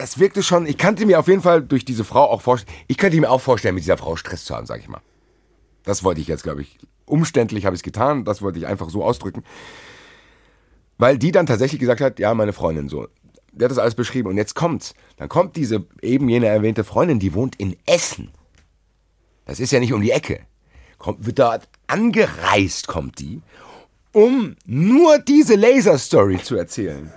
[0.00, 2.96] das wirkte schon, ich kannte mir auf jeden Fall durch diese Frau auch vorstellen, ich
[2.96, 5.02] könnte mir auch vorstellen, mit dieser Frau Stress zu haben, sag ich mal.
[5.84, 8.88] Das wollte ich jetzt, glaube ich, umständlich habe ich es getan, das wollte ich einfach
[8.88, 9.44] so ausdrücken.
[10.96, 13.08] Weil die dann tatsächlich gesagt hat, ja, meine Freundin so.
[13.52, 14.94] Der hat das alles beschrieben und jetzt kommt's.
[15.18, 18.30] Dann kommt diese eben jene erwähnte Freundin, die wohnt in Essen.
[19.44, 20.40] Das ist ja nicht um die Ecke.
[20.96, 23.42] Kommt, wird dort angereist, kommt die,
[24.12, 27.12] um nur diese Laser-Story zu erzählen.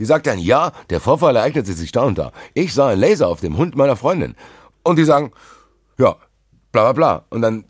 [0.00, 2.32] Die sagt dann, ja, der Vorfall ereignete sich da und da.
[2.54, 4.34] Ich sah einen Laser auf dem Hund meiner Freundin.
[4.82, 5.30] Und die sagen,
[5.98, 6.16] ja,
[6.72, 7.26] bla bla bla.
[7.28, 7.66] Und dann,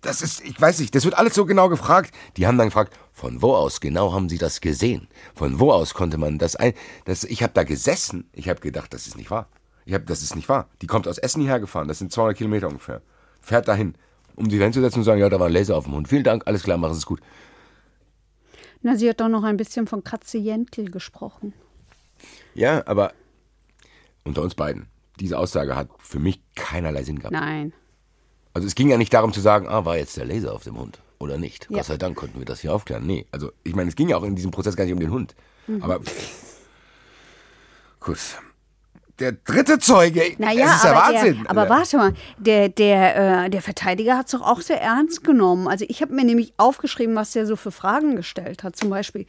[0.00, 2.12] das ist, ich weiß nicht, das wird alles so genau gefragt.
[2.36, 5.06] Die haben dann gefragt, von wo aus genau haben sie das gesehen?
[5.36, 6.74] Von wo aus konnte man das ein...
[7.04, 9.46] Das, ich habe da gesessen, ich habe gedacht, das ist nicht wahr.
[9.84, 10.68] Ich hab, das ist nicht wahr.
[10.82, 13.02] Die kommt aus Essen hierher gefahren, das sind 200 Kilometer ungefähr.
[13.40, 13.94] Fährt dahin,
[14.34, 16.08] um sich hinzusetzen und sagen, ja, da war ein Laser auf dem Hund.
[16.08, 17.20] Vielen Dank, alles klar, machen Sie es gut.
[18.82, 21.54] Na, sie hat doch noch ein bisschen von Katze Jentl gesprochen.
[22.54, 23.12] Ja, aber
[24.24, 24.86] unter uns beiden,
[25.20, 27.32] diese Aussage hat für mich keinerlei Sinn gehabt.
[27.32, 27.72] Nein.
[28.54, 30.78] Also es ging ja nicht darum zu sagen, ah, war jetzt der Laser auf dem
[30.78, 31.68] Hund oder nicht.
[31.70, 31.78] Ja.
[31.78, 33.06] Gott sei Dank konnten wir das hier aufklären.
[33.06, 35.10] Nee, also ich meine, es ging ja auch in diesem Prozess gar nicht um den
[35.10, 35.34] Hund.
[35.66, 35.82] Mhm.
[35.82, 36.00] Aber
[38.00, 38.18] gut.
[39.22, 41.42] Der dritte Zeuge, Naja, das ist ja aber, Wahnsinn.
[41.42, 45.22] der, aber warte mal, der, der, äh, der Verteidiger hat es doch auch sehr ernst
[45.22, 45.68] genommen.
[45.68, 48.74] Also ich habe mir nämlich aufgeschrieben, was der so für Fragen gestellt hat.
[48.74, 49.26] Zum Beispiel,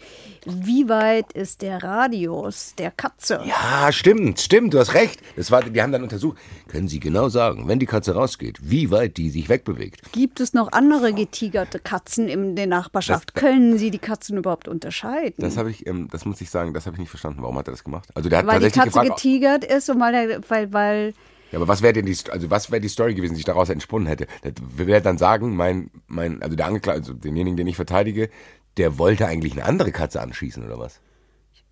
[0.48, 3.40] wie weit ist der Radius der Katze?
[3.46, 5.20] Ja, stimmt, stimmt, du hast recht.
[5.36, 6.38] Das war, die haben dann untersucht.
[6.70, 10.12] Können Sie genau sagen, wenn die Katze rausgeht, wie weit die sich wegbewegt?
[10.12, 13.32] Gibt es noch andere getigerte Katzen in der Nachbarschaft?
[13.36, 15.36] Das- Können Sie die Katzen überhaupt unterscheiden?
[15.38, 17.44] Das habe ich, ähm, das muss ich sagen, das habe ich nicht verstanden.
[17.44, 18.10] Warum hat er das gemacht?
[18.16, 19.22] Also der hat weil die tatsächlich Katze gefragt.
[19.22, 21.14] getigert ist und weil, der, weil, weil
[21.52, 23.70] Ja, aber was wäre denn die, also was wäre die Story gewesen, die sich daraus
[23.70, 24.28] entsponnen hätte?
[24.42, 28.30] Das wäre dann sagen, mein, mein, also der Angeklagte, also denjenigen, den ich verteidige,
[28.78, 31.00] der wollte eigentlich eine andere Katze anschießen oder was?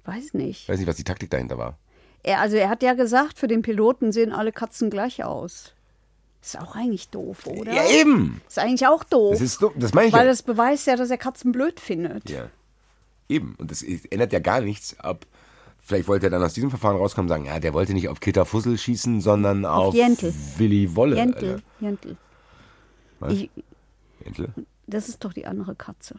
[0.03, 0.63] weiß nicht.
[0.63, 1.77] Ich weiß nicht, was die Taktik dahinter war.
[2.23, 5.73] Er, also er hat ja gesagt, für den Piloten sehen alle Katzen gleich aus.
[6.41, 7.71] Ist auch eigentlich doof, oder?
[7.71, 8.41] Ja, eben!
[8.47, 9.33] Ist eigentlich auch doof.
[9.33, 10.31] Das ist, dumm, das meine ich weil ja.
[10.31, 12.29] das beweist ja, dass er Katzen blöd findet.
[12.29, 12.49] Ja.
[13.29, 13.55] Eben.
[13.59, 15.25] Und das ist- ändert ja gar nichts ab.
[15.81, 18.19] Vielleicht wollte er dann aus diesem Verfahren rauskommen und sagen, ja, der wollte nicht auf
[18.19, 20.33] Kitter Fussel schießen, sondern auf, Jentl.
[20.57, 21.15] Willi Wolle.
[21.15, 21.61] Jentl.
[21.79, 22.17] Jentl.
[23.19, 23.33] Was?
[23.33, 23.49] Ich,
[24.23, 24.49] Jentl?
[24.87, 26.15] das ist doch die andere Katze.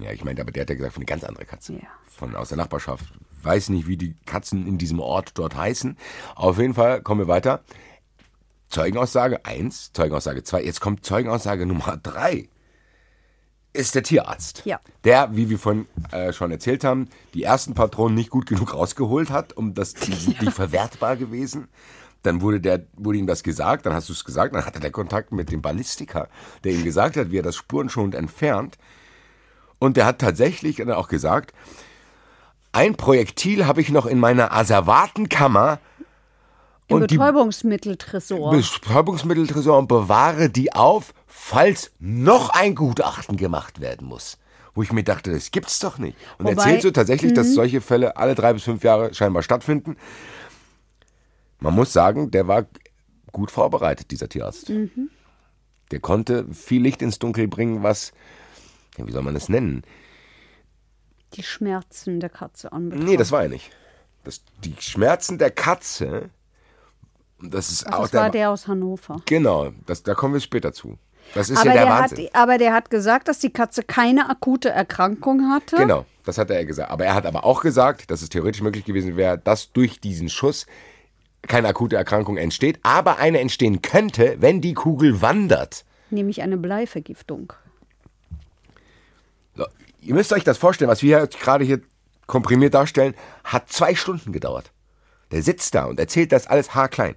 [0.00, 1.74] Ja, ich meine, aber der hat ja gesagt, von eine ganz andere Katze.
[1.74, 1.88] Ja.
[2.06, 3.12] Von aus der Nachbarschaft.
[3.42, 5.96] Weiß nicht, wie die Katzen in diesem Ort dort heißen.
[6.36, 7.62] Auf jeden Fall kommen wir weiter.
[8.68, 10.62] Zeugenaussage 1, Zeugenaussage 2.
[10.64, 12.48] Jetzt kommt Zeugenaussage Nummer 3.
[13.74, 14.62] Ist der Tierarzt.
[14.66, 14.80] Ja.
[15.04, 19.30] Der, wie wir vorhin äh, schon erzählt haben, die ersten Patronen nicht gut genug rausgeholt
[19.30, 21.68] hat, um das die sind nicht verwertbar gewesen.
[22.22, 24.90] Dann wurde, der, wurde ihm das gesagt, dann hast du es gesagt, dann hatte der
[24.90, 26.28] Kontakt mit dem Ballistiker,
[26.64, 28.78] der ihm gesagt hat, wie er das spurenschonend entfernt.
[29.78, 31.52] Und der hat tatsächlich dann auch gesagt,
[32.72, 35.78] ein Projektil habe ich noch in meiner Asservatenkammer
[36.88, 38.50] Im und die Betäubungsmitteltresor.
[38.52, 44.38] Betäubungsmitteltresor und bewahre die auf, falls noch ein Gutachten gemacht werden muss.
[44.74, 46.16] Wo ich mir dachte, das gibt's doch nicht.
[46.38, 49.96] Und Wobei- erzählst du tatsächlich, dass solche Fälle alle drei bis fünf Jahre scheinbar stattfinden.
[51.58, 52.66] Man muss sagen, der war
[53.32, 54.70] gut vorbereitet, dieser Tierarzt.
[55.90, 58.12] Der konnte viel Licht ins Dunkel bringen, was,
[58.96, 59.82] wie soll man das nennen?
[61.34, 63.08] die Schmerzen der Katze anbetracht.
[63.08, 63.70] Nee, das war er nicht.
[64.22, 66.28] Das, die Schmerzen der Katze,
[67.40, 69.22] das ist Ach, auch das war der aus Hannover.
[69.24, 70.98] Genau, das, da kommen wir später zu.
[71.34, 72.26] Das ist Aber ja der, der, Wahnsinn.
[72.26, 75.76] hat, aber der hat gesagt, dass die Katze keine akute Erkrankung hatte.
[75.76, 76.90] Genau, das hat er gesagt.
[76.90, 80.28] Aber er hat aber auch gesagt, dass es theoretisch möglich gewesen wäre, dass durch diesen
[80.28, 80.66] Schuss
[81.42, 85.84] keine akute Erkrankung entsteht, aber eine entstehen könnte, wenn die Kugel wandert.
[86.10, 87.52] Nämlich eine Bleivergiftung.
[89.56, 89.66] So,
[90.00, 91.80] ihr müsst euch das vorstellen, was wir gerade hier
[92.26, 93.14] komprimiert darstellen,
[93.44, 94.70] hat zwei Stunden gedauert.
[95.32, 97.16] Der sitzt da und erzählt das alles haarklein.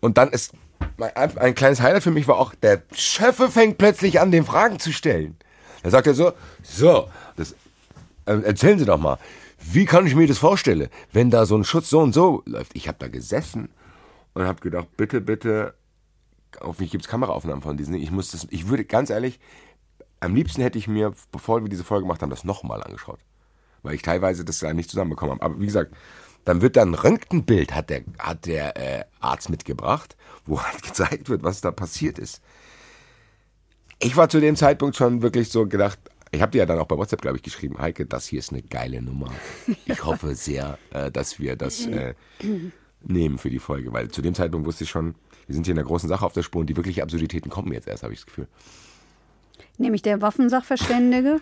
[0.00, 0.52] Und dann ist
[0.96, 4.78] mein, ein kleines Highlight für mich war auch, der Schöffe fängt plötzlich an, den Fragen
[4.78, 5.36] zu stellen.
[5.82, 7.52] Da sagt er so, so, das,
[8.26, 9.18] äh, erzählen Sie doch mal,
[9.58, 12.74] wie kann ich mir das vorstellen, wenn da so ein Schutz so und so läuft?
[12.74, 13.68] Ich habe da gesessen
[14.34, 15.74] und habe gedacht, bitte, bitte,
[16.60, 17.94] auf mich gibt's Kameraaufnahmen von diesen.
[17.94, 19.40] Ich muss das, ich würde ganz ehrlich,
[20.20, 23.18] am liebsten hätte ich mir, bevor wir diese Folge gemacht haben, das nochmal angeschaut.
[23.82, 25.44] Weil ich teilweise das da nicht zusammenbekommen habe.
[25.44, 25.94] Aber wie gesagt,
[26.44, 31.28] dann wird da ein Röntgenbild, hat der, hat der äh, Arzt mitgebracht, wo halt gezeigt
[31.28, 32.42] wird, was da passiert ist.
[34.00, 35.98] Ich war zu dem Zeitpunkt schon wirklich so gedacht,
[36.32, 38.52] ich habe dir ja dann auch bei WhatsApp, glaube ich, geschrieben, Heike, das hier ist
[38.52, 39.30] eine geile Nummer.
[39.84, 42.14] Ich hoffe sehr, äh, dass wir das äh,
[43.02, 45.14] nehmen für die Folge, weil zu dem Zeitpunkt wusste ich schon,
[45.46, 47.72] wir sind hier in einer großen Sache auf der Spur und die wirklichen Absurditäten kommen
[47.72, 48.48] jetzt erst, habe ich das Gefühl.
[49.76, 51.40] Nämlich der Waffensachverständige.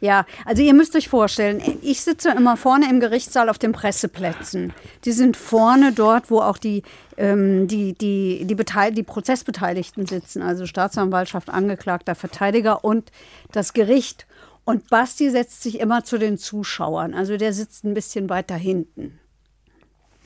[0.00, 4.72] Ja, also ihr müsst euch vorstellen, ich sitze immer vorne im Gerichtssaal auf den Presseplätzen.
[5.04, 6.82] Die sind vorne dort, wo auch die,
[7.16, 13.10] ähm, die, die, die, Beteil die Prozessbeteiligten sitzen, also Staatsanwaltschaft, Angeklagter, Verteidiger und
[13.52, 14.26] das Gericht.
[14.64, 17.14] Und Basti setzt sich immer zu den Zuschauern.
[17.14, 19.18] Also der sitzt ein bisschen weiter hinten.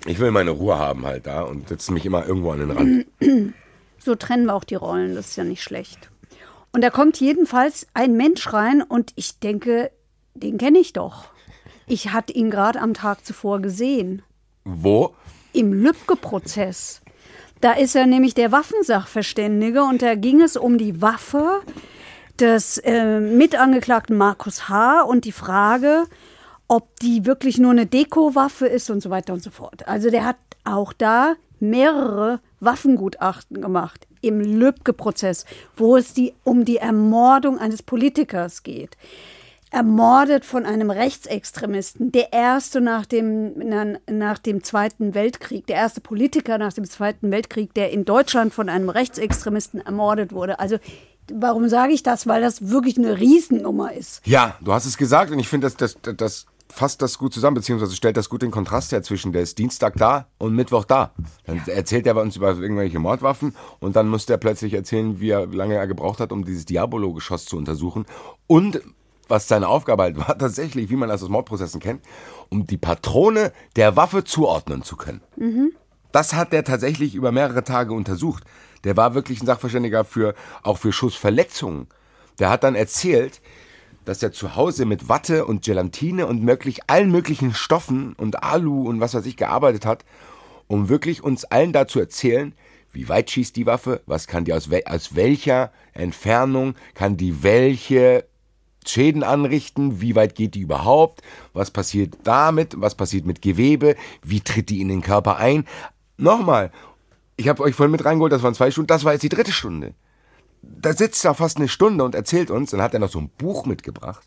[0.07, 3.07] Ich will meine Ruhe haben halt da und setze mich immer irgendwo an den Rand.
[4.03, 6.10] So trennen wir auch die Rollen, das ist ja nicht schlecht.
[6.73, 9.91] Und da kommt jedenfalls ein Mensch rein und ich denke,
[10.35, 11.25] den kenne ich doch.
[11.87, 14.23] Ich hatte ihn gerade am Tag zuvor gesehen.
[14.65, 15.15] Wo?
[15.53, 17.01] Im Lübcke-Prozess.
[17.61, 21.61] Da ist er nämlich der Waffensachverständige und da ging es um die Waffe
[22.39, 25.03] des äh, Mitangeklagten Markus H.
[25.03, 26.05] und die Frage,
[26.69, 29.87] ob die wirklich nur eine Dekowaffe ist und so weiter und so fort.
[29.89, 35.45] Also der hat auch da mehrere Waffengutachten gemacht im Lübcke-Prozess,
[35.77, 38.97] wo es die, um die Ermordung eines Politikers geht.
[39.73, 46.01] Ermordet von einem Rechtsextremisten, der erste nach dem, na, nach dem Zweiten Weltkrieg, der erste
[46.01, 50.59] Politiker nach dem Zweiten Weltkrieg, der in Deutschland von einem Rechtsextremisten ermordet wurde.
[50.59, 50.79] Also
[51.33, 52.27] warum sage ich das?
[52.27, 54.27] Weil das wirklich eine Riesennummer ist.
[54.27, 57.57] Ja, du hast es gesagt und ich finde, das, das, das fasst das gut zusammen,
[57.57, 61.13] beziehungsweise stellt das gut den Kontrast her zwischen, der ist Dienstag da und Mittwoch da.
[61.45, 65.53] Dann erzählt er uns über irgendwelche Mordwaffen und dann muss der plötzlich erzählen, wie, er,
[65.53, 68.07] wie lange er gebraucht hat, um dieses Diabolo-Geschoss zu untersuchen.
[68.47, 68.81] Und
[69.29, 72.03] was seine Aufgabe halt war, tatsächlich, wie man das aus Mordprozessen kennt,
[72.49, 75.21] um die Patrone der Waffe zuordnen zu können.
[76.13, 78.45] Das hat er tatsächlich über mehrere Tage untersucht.
[78.85, 81.87] Der war wirklich ein Sachverständiger für, auch für Schussverletzungen.
[82.39, 83.41] Der hat dann erzählt,
[84.05, 88.89] dass er zu Hause mit Watte und Gelatine und möglich allen möglichen Stoffen und Alu
[88.89, 90.05] und was weiß ich gearbeitet hat,
[90.67, 92.55] um wirklich uns allen da zu erzählen,
[92.93, 97.43] wie weit schießt die Waffe, was kann die aus, wel aus welcher Entfernung, kann die
[97.43, 98.25] welche
[98.87, 104.41] Schäden anrichten, wie weit geht die überhaupt, was passiert damit, was passiert mit Gewebe, wie
[104.41, 105.67] tritt die in den Körper ein.
[106.17, 106.73] Nochmal,
[107.37, 109.53] ich habe euch vorhin mit reingeholt, das waren zwei Stunden, das war jetzt die dritte
[109.53, 109.95] Stunde
[110.63, 113.31] da sitzt er fast eine Stunde und erzählt uns, dann hat er noch so ein
[113.39, 114.23] Buch mitgebracht,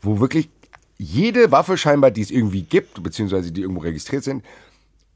[0.00, 0.50] wo wirklich
[0.96, 4.44] jede Waffe scheinbar, die es irgendwie gibt, beziehungsweise die irgendwo registriert sind,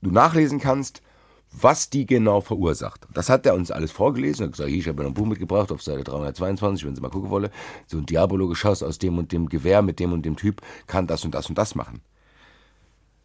[0.02, 1.02] du nachlesen kannst,
[1.50, 3.06] was die genau verursacht.
[3.14, 4.44] Das hat er uns alles vorgelesen.
[4.44, 7.30] Hat gesagt, hier, ich habe ein Buch mitgebracht auf Seite 322, wenn Sie mal gucken
[7.30, 7.50] wollen.
[7.86, 11.24] So ein Diabolo-Geschoss aus dem und dem Gewehr mit dem und dem Typ kann das
[11.24, 12.02] und das und das machen.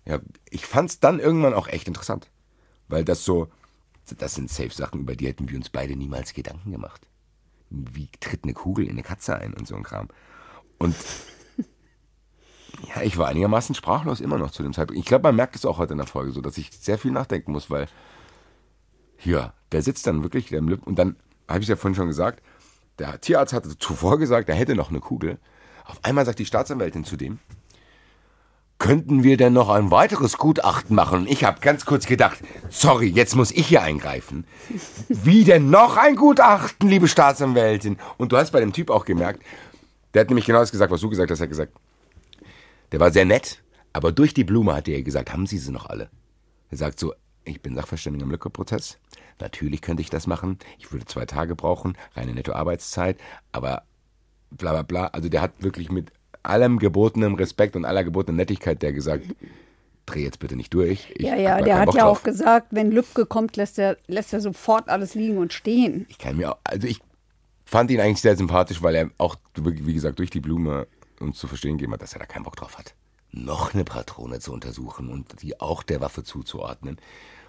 [0.06, 2.30] Ja, ich fand es dann irgendwann auch echt interessant.
[2.88, 3.50] Weil das so,
[4.06, 7.08] das sind safe Sachen, über die hätten wir uns beide niemals Gedanken gemacht.
[7.70, 10.10] Wie tritt eine Kugel in eine Katze ein und so ein Kram.
[10.78, 10.96] Und
[12.96, 15.00] ja, ich war einigermaßen sprachlos immer noch zu dem Zeitpunkt.
[15.00, 17.12] Ich glaube, man merkt es auch heute in der Folge so, dass ich sehr viel
[17.12, 17.88] nachdenken muss, weil
[19.24, 21.16] ja, der sitzt dann wirklich der im Lip und dann
[21.48, 22.44] habe ich es ja vorhin schon gesagt,
[23.00, 25.40] der Tierarzt hatte zuvor gesagt, er hätte noch eine Kugel.
[25.86, 27.40] Auf einmal sagt die Staatsanwältin zu dem,
[28.84, 31.26] könnten wir denn noch ein weiteres Gutachten machen?
[31.30, 34.46] Ich habe ganz kurz gedacht, sorry, jetzt muss ich hier eingreifen.
[35.08, 37.98] Wie denn noch ein Gutachten, liebe Staatsanwältin?
[38.18, 39.42] Und du hast bei dem Typ auch gemerkt,
[40.14, 41.40] der hat nämlich genau das gesagt, was du gesagt hast.
[41.40, 41.72] Er hat gesagt,
[42.92, 45.86] der war sehr nett, aber durch die Blume hat er gesagt, haben Sie sie noch
[45.86, 46.10] alle?
[46.70, 47.14] Er sagt so,
[47.46, 48.98] ich bin Sachverständiger im Lücke-Prozess.
[49.40, 50.60] Natürlich könnte ich das machen.
[50.78, 53.18] Ich würde zwei Tage brauchen, reine Nettoarbeitszeit,
[53.54, 53.84] aber
[54.52, 55.06] bla bla bla.
[55.08, 56.12] Also der hat wirklich mit
[56.44, 59.26] allem gebotenen Respekt und aller gebotenen Nettigkeit der gesagt,
[60.06, 61.12] dreh jetzt bitte nicht durch.
[61.16, 62.20] Ich ja, ja, der hat Bock ja drauf.
[62.20, 66.06] auch gesagt, wenn Lübcke kommt, lässt er, lässt er sofort alles liegen und stehen.
[66.10, 67.00] Ich kann mir auch, also ich
[67.66, 70.88] fand ihn eigentlich sehr sympathisch, weil er auch, wie gesagt, durch die Blume
[71.20, 72.94] uns zu verstehen gegeben hat, dass er da keinen Bock drauf hat,
[73.32, 76.98] noch eine Patrone zu untersuchen und die auch der Waffe zuzuordnen,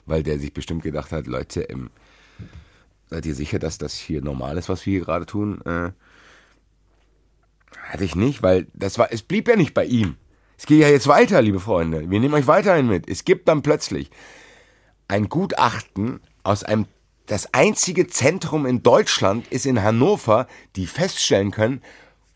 [0.07, 1.91] weil der sich bestimmt gedacht hat, Leute, ähm,
[3.11, 5.61] seid ihr sicher, dass das hier normal ist, was wir hier gerade tun?
[5.63, 5.91] Äh,
[7.85, 10.17] hatte ich nicht, weil das war, es blieb ja nicht bei ihm.
[10.57, 12.11] Es geht ja jetzt weiter, liebe Freunde.
[12.11, 13.09] Wir nehmen euch weiterhin mit.
[13.09, 14.11] Es gibt dann plötzlich
[15.09, 16.87] ein Gutachten aus einem,
[17.27, 21.83] das einzige Zentrum in Deutschland ist in Hannover, die feststellen können,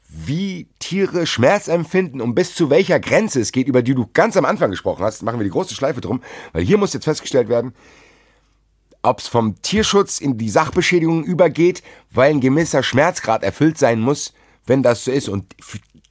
[0.08, 4.36] wie Tiere Schmerz empfinden und bis zu welcher Grenze es geht, über die du ganz
[4.36, 5.22] am Anfang gesprochen hast.
[5.22, 7.74] Machen wir die große Schleife drum, weil hier muss jetzt festgestellt werden,
[9.02, 14.32] ob es vom Tierschutz in die Sachbeschädigung übergeht, weil ein gewisser Schmerzgrad erfüllt sein muss,
[14.68, 15.28] wenn das so ist.
[15.28, 15.54] Und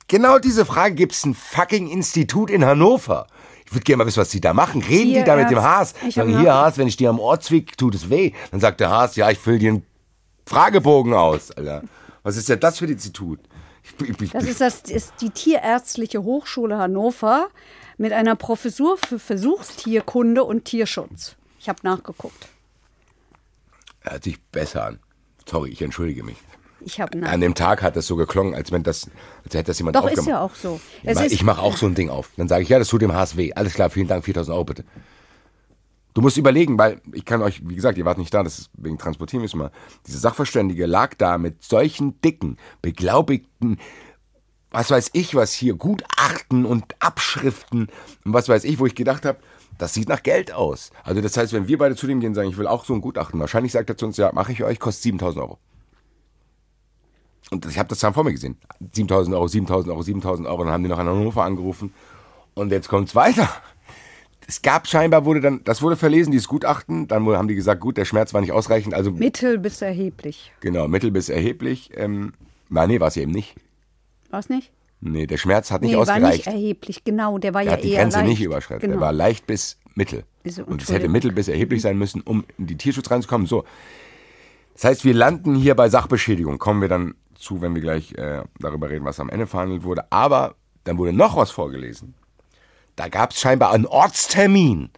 [0.07, 3.27] genau diese Frage gibt es ein fucking Institut in Hannover.
[3.65, 4.81] Ich würde gerne mal wissen, was die da machen.
[4.81, 5.93] Reden hier, die da mit dem Haas?
[6.09, 8.31] Sagen, hier Haas, wenn ich dir am Ohr zwick, tut es weh.
[8.51, 9.85] Dann sagt der Haas, ja, ich fülle dir einen
[10.45, 11.51] Fragebogen aus.
[11.51, 11.83] Alter.
[12.23, 13.39] Was ist denn das für ein Institut?
[13.83, 17.49] Ich, ich, das ist, das ist die Tierärztliche Hochschule Hannover
[17.97, 21.35] mit einer Professur für Versuchstierkunde und Tierschutz.
[21.59, 22.47] Ich habe nachgeguckt.
[24.01, 24.99] Hört sich besser an.
[25.49, 26.37] Sorry, ich entschuldige mich.
[26.81, 29.09] Ich habe An dem Tag hat das so geklungen, als wenn das,
[29.43, 30.27] als hätte das jemand Doch, aufgemacht.
[30.27, 30.79] ist ja auch so.
[31.03, 32.29] Ja, ich mache auch so ein Ding auf.
[32.37, 33.53] Dann sage ich, ja, das tut dem HSW.
[33.53, 34.85] Alles klar, vielen Dank, 4000 Euro bitte.
[36.13, 38.69] Du musst überlegen, weil ich kann euch, wie gesagt, ihr wart nicht da, das ist
[38.73, 39.71] wegen Transportieren müssen wir.
[40.07, 43.77] Diese Sachverständige lag da mit solchen dicken, beglaubigten
[44.71, 47.87] was weiß ich was hier, Gutachten und Abschriften
[48.25, 49.39] und was weiß ich, wo ich gedacht habe,
[49.77, 50.91] das sieht nach Geld aus.
[51.03, 52.93] Also das heißt, wenn wir beide zu dem gehen und sagen, ich will auch so
[52.93, 55.59] ein Gutachten, wahrscheinlich sagt er zu uns, ja, mache ich euch, kostet 7000 Euro.
[57.51, 58.57] Und ich habe das dann vor mir gesehen.
[58.93, 60.63] 7000 Euro, 7000 Euro, 7000 Euro.
[60.63, 61.93] Dann haben die noch an Hannover angerufen.
[62.55, 63.49] Und jetzt kommt's weiter.
[64.49, 67.07] Es gab scheinbar, wurde dann, das wurde verlesen, dieses Gutachten.
[67.07, 68.93] Dann haben die gesagt, gut, der Schmerz war nicht ausreichend.
[68.93, 70.53] Also Mittel bis erheblich.
[70.61, 71.89] Genau, mittel bis erheblich.
[71.95, 72.33] Ähm,
[72.69, 73.55] na, nee, war es eben nicht.
[74.29, 74.71] War es nicht?
[74.99, 76.47] Nee, der Schmerz hat nicht nee, war nicht ausgereicht.
[76.47, 77.37] erheblich, genau.
[77.37, 78.29] Der war Er ja hat die eher Grenze leicht.
[78.29, 78.81] nicht überschritten.
[78.81, 78.95] Genau.
[78.95, 80.23] Er war leicht bis mittel.
[80.43, 80.63] Wieso?
[80.63, 83.47] Und es hätte mittel bis erheblich sein müssen, um in die Tierschutz reinzukommen.
[83.47, 83.63] So.
[84.73, 86.57] Das heißt, wir landen hier bei Sachbeschädigung.
[86.57, 90.11] Kommen wir dann zu, wenn wir gleich äh, darüber reden, was am Ende verhandelt wurde.
[90.11, 92.15] Aber dann wurde noch was vorgelesen.
[92.95, 94.89] Da gab es scheinbar einen Ortstermin.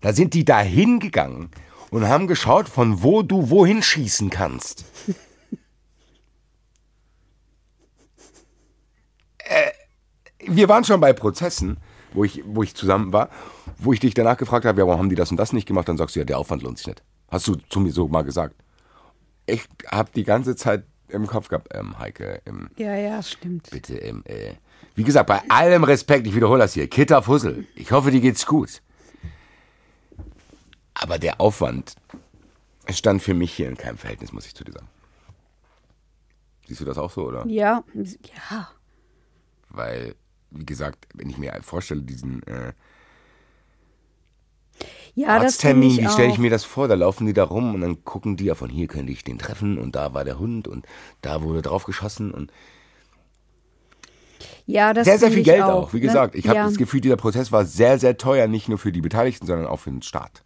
[0.00, 1.50] Da sind die da hingegangen
[1.90, 4.84] und haben geschaut, von wo du wohin schießen kannst.
[9.38, 9.70] äh,
[10.46, 11.76] wir waren schon bei Prozessen,
[12.12, 13.28] wo ich, wo ich zusammen war,
[13.78, 15.88] wo ich dich danach gefragt habe, ja, warum haben die das und das nicht gemacht?
[15.88, 17.02] Dann sagst du, ja, der Aufwand lohnt sich nicht.
[17.28, 18.54] Hast du zu mir so mal gesagt.
[19.46, 23.70] Ich habe die ganze Zeit im Kopf gehabt, ähm, Heike, ähm, Ja, ja, stimmt.
[23.70, 24.54] bitte, ähm, äh,
[24.94, 28.46] wie gesagt, bei allem Respekt, ich wiederhole das hier, Kitter Fussel, ich hoffe, dir geht's
[28.46, 28.82] gut.
[30.94, 31.94] Aber der Aufwand
[32.90, 34.88] stand für mich hier in keinem Verhältnis, muss ich zu dir sagen.
[36.66, 37.46] Siehst du das auch so, oder?
[37.46, 37.82] Ja,
[38.50, 38.68] ja.
[39.70, 40.14] Weil,
[40.50, 42.72] wie gesagt, wenn ich mir vorstelle, diesen äh,
[45.14, 46.38] Ja, das Arzttermin, wie stelle ich auch.
[46.38, 46.88] mir das vor?
[46.88, 49.38] Da laufen die da rum und dann gucken die ja von hier könnte ich den
[49.38, 50.86] treffen und da war der Hund und
[51.22, 52.52] da wurde drauf geschossen und
[54.66, 55.92] Ja, das sehr, sehr viel Geld auch.
[55.92, 56.02] Wie ne?
[56.06, 56.64] gesagt, ich habe ja.
[56.66, 59.78] das Gefühl, dieser Prozess war sehr, sehr teuer, nicht nur für die Beteiligten, sondern auch
[59.80, 60.44] für den Staat.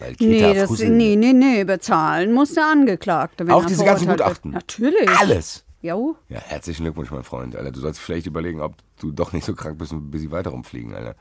[0.00, 3.46] Weil Nee, das, Fussel- nee, nee, nee, bezahlen muss der Angeklagte.
[3.46, 4.52] Wenn Auch diese ganzen Gutachten?
[4.52, 4.62] Wird.
[4.80, 5.08] Natürlich.
[5.20, 5.64] Alles.
[5.82, 6.16] Jo.
[6.28, 7.54] Ja, herzlichen Glückwunsch, mein Freund.
[7.54, 10.30] Alter, du sollst vielleicht überlegen, ob du doch nicht so krank bist und bis sie
[10.32, 11.14] weiter rumfliegen, Alter.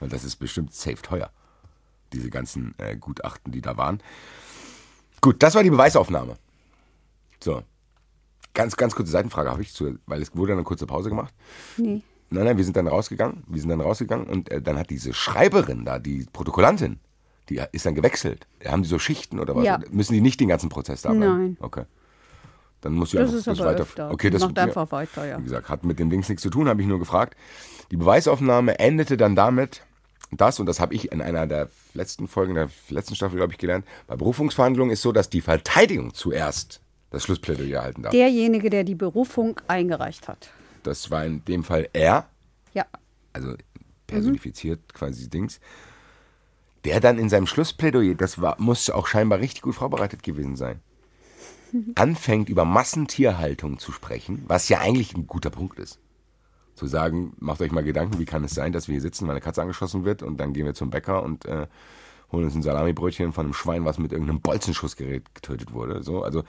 [0.00, 1.30] Weil das ist bestimmt safe teuer.
[2.12, 4.00] Diese ganzen äh, Gutachten, die da waren.
[5.20, 6.36] Gut, das war die Beweisaufnahme.
[7.42, 7.62] So.
[8.54, 11.34] Ganz, ganz kurze Seitenfrage habe ich, zu, weil es wurde eine kurze Pause gemacht.
[11.76, 12.02] Nee.
[12.30, 13.44] Nein, nein, wir sind dann rausgegangen.
[13.46, 16.98] Wir sind dann rausgegangen und äh, dann hat diese Schreiberin da, die Protokollantin,
[17.48, 18.46] die ist dann gewechselt.
[18.64, 19.64] Haben die so Schichten oder was?
[19.64, 19.78] Ja.
[19.90, 21.38] Müssen die nicht den ganzen Prozess da bleiben?
[21.38, 21.56] Nein.
[21.60, 21.84] Okay.
[22.80, 23.82] Dann muss sie Das einfach ist das aber weiter.
[23.82, 24.10] öfter.
[24.10, 25.38] Okay, das Macht einfach weiter, ja.
[25.38, 27.36] Wie gesagt, hat mit dem Dings nichts zu tun, habe ich nur gefragt.
[27.90, 29.82] Die Beweisaufnahme endete dann damit,
[30.32, 33.58] das, und das habe ich in einer der letzten Folgen, der letzten Staffel, glaube ich,
[33.58, 38.12] gelernt, bei Berufungsverhandlungen ist so, dass die Verteidigung zuerst das Schlussplädoyer halten darf.
[38.12, 40.50] Derjenige, der die Berufung eingereicht hat.
[40.82, 42.28] Das war in dem Fall er,
[42.74, 42.84] Ja.
[43.32, 43.54] also
[44.06, 45.60] personifiziert quasi Dings,
[46.84, 50.80] der dann in seinem Schlussplädoyer, das war, muss auch scheinbar richtig gut vorbereitet gewesen sein,
[51.94, 55.98] anfängt über Massentierhaltung zu sprechen, was ja eigentlich ein guter Punkt ist.
[56.76, 59.32] Zu sagen, macht euch mal Gedanken, wie kann es sein, dass wir hier sitzen, weil
[59.32, 61.66] eine Katze angeschossen wird und dann gehen wir zum Bäcker und äh,
[62.30, 66.02] holen uns ein Salamibrötchen von einem Schwein, was mit irgendeinem Bolzenschussgerät getötet wurde.
[66.02, 66.44] So, also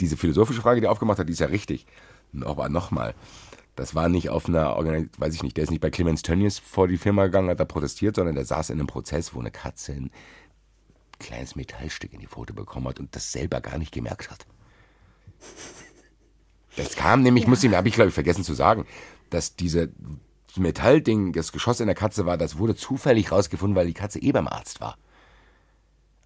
[0.00, 1.86] diese philosophische Frage, die er aufgemacht hat, die ist ja richtig.
[2.44, 3.14] Aber nochmal,
[3.76, 6.58] das war nicht auf einer, Organis weiß ich nicht, der ist nicht bei Clemens Tönnies
[6.58, 9.50] vor die Firma gegangen, hat da protestiert, sondern der saß in einem Prozess, wo eine
[9.50, 10.10] Katze ein
[11.18, 14.46] kleines Metallstück in die Pfote bekommen hat und das selber gar nicht gemerkt hat.
[16.76, 18.86] Das kam nämlich, muss ich, habe ich glaube ich vergessen zu sagen,
[19.32, 19.90] dass diese
[20.56, 24.32] Metallding, das Geschoss in der Katze war, das wurde zufällig rausgefunden, weil die Katze eh
[24.32, 24.96] beim Arzt war.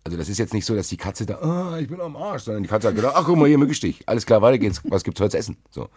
[0.05, 2.45] Also das ist jetzt nicht so, dass die Katze da, ah, ich bin am Arsch,
[2.45, 5.05] sondern die Katze hat gedacht, ach guck mal hier, Mückenstich, alles klar, weiter geht's, was
[5.05, 5.57] gibt's heute zu essen?
[5.71, 5.89] So.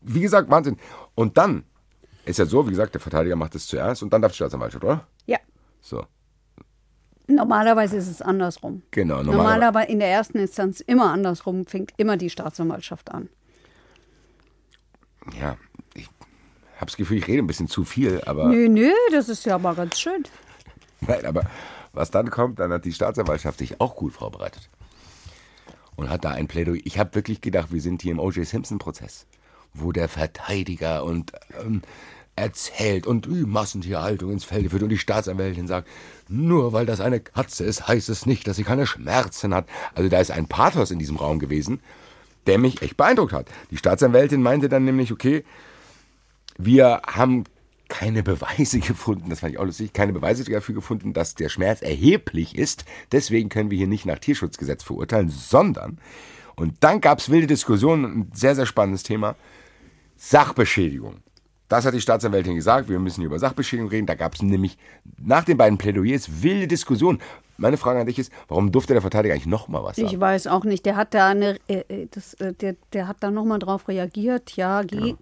[0.00, 0.76] Wie gesagt, Wahnsinn.
[1.14, 1.64] Und dann
[2.24, 4.84] ist ja so, wie gesagt, der Verteidiger macht es zuerst und dann darf die Staatsanwaltschaft,
[4.84, 5.06] oder?
[5.26, 5.38] Ja.
[5.80, 6.04] So,
[7.28, 8.82] Normalerweise ist es andersrum.
[8.90, 9.16] genau.
[9.22, 9.36] Normalerweise.
[9.36, 13.28] Normalerweise in der ersten Instanz immer andersrum, fängt immer die Staatsanwaltschaft an.
[15.40, 15.56] Ja,
[15.94, 16.06] ich
[16.76, 18.48] habe das Gefühl, ich rede ein bisschen zu viel, aber...
[18.48, 20.24] Nö, nö, das ist ja aber ganz schön.
[21.00, 21.44] Nein, aber
[21.92, 24.68] was dann kommt, dann hat die Staatsanwaltschaft sich auch gut vorbereitet.
[25.94, 26.80] Und hat da ein Plädoyer.
[26.84, 28.46] Ich habe wirklich gedacht, wir sind hier im O.J.
[28.46, 29.26] Simpson-Prozess,
[29.74, 31.32] wo der Verteidiger und
[31.62, 31.82] ähm,
[32.34, 35.88] erzählt und äh, Massentierhaltung ins Feld führt und die Staatsanwältin sagt,
[36.28, 39.66] nur weil das eine Katze ist, heißt es nicht, dass sie keine Schmerzen hat.
[39.94, 41.80] Also da ist ein Pathos in diesem Raum gewesen,
[42.46, 43.46] der mich echt beeindruckt hat.
[43.70, 45.44] Die Staatsanwältin meinte dann nämlich, okay,
[46.58, 47.44] wir haben
[47.88, 51.82] keine Beweise gefunden, das fand ich auch lustig, keine Beweise dafür gefunden, dass der Schmerz
[51.82, 52.84] erheblich ist.
[53.12, 55.98] Deswegen können wir hier nicht nach Tierschutzgesetz verurteilen, sondern,
[56.56, 59.36] und dann gab es wilde Diskussionen, ein sehr, sehr spannendes Thema,
[60.16, 61.16] Sachbeschädigung.
[61.68, 64.06] Das hat die Staatsanwältin gesagt, wir müssen über Sachbeschädigung reden.
[64.06, 64.76] Da gab es nämlich
[65.18, 67.18] nach den beiden Plädoyers wilde Diskussionen.
[67.62, 70.08] Meine Frage an dich ist, warum durfte der Verteidiger eigentlich nochmal was sagen?
[70.08, 70.84] Ich weiß auch nicht.
[70.84, 74.56] Der hat da eine, äh, äh, das, äh, der, der hat da nochmal drauf reagiert.
[74.56, 75.14] Ja, ge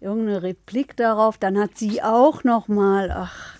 [0.00, 1.38] irgendeine Replik darauf.
[1.38, 3.56] Dann hat sie auch nochmal, ach,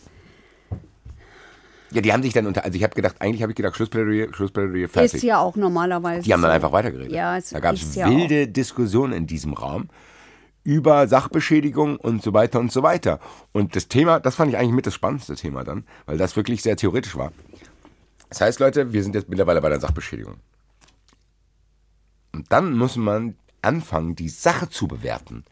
[1.90, 4.32] Ja, die haben sich dann unter, also ich habe gedacht, eigentlich habe ich gedacht, Schlussplädoyer,
[4.32, 5.14] Schlussplädoyer, fertig.
[5.14, 6.22] ist ja auch normalerweise.
[6.22, 6.54] Die haben dann so.
[6.54, 7.12] einfach weitergeredet.
[7.12, 9.88] Ja, es da gab es ist ja wilde Diskussionen in diesem Raum
[10.68, 13.20] über Sachbeschädigung und so weiter und so weiter.
[13.52, 16.62] Und das Thema, das fand ich eigentlich mit das spannendste Thema dann, weil das wirklich
[16.62, 17.32] sehr theoretisch war.
[18.28, 20.36] Das heißt, Leute, wir sind jetzt mittlerweile bei der Sachbeschädigung.
[22.32, 25.44] Und dann muss man anfangen, die Sache zu bewerten.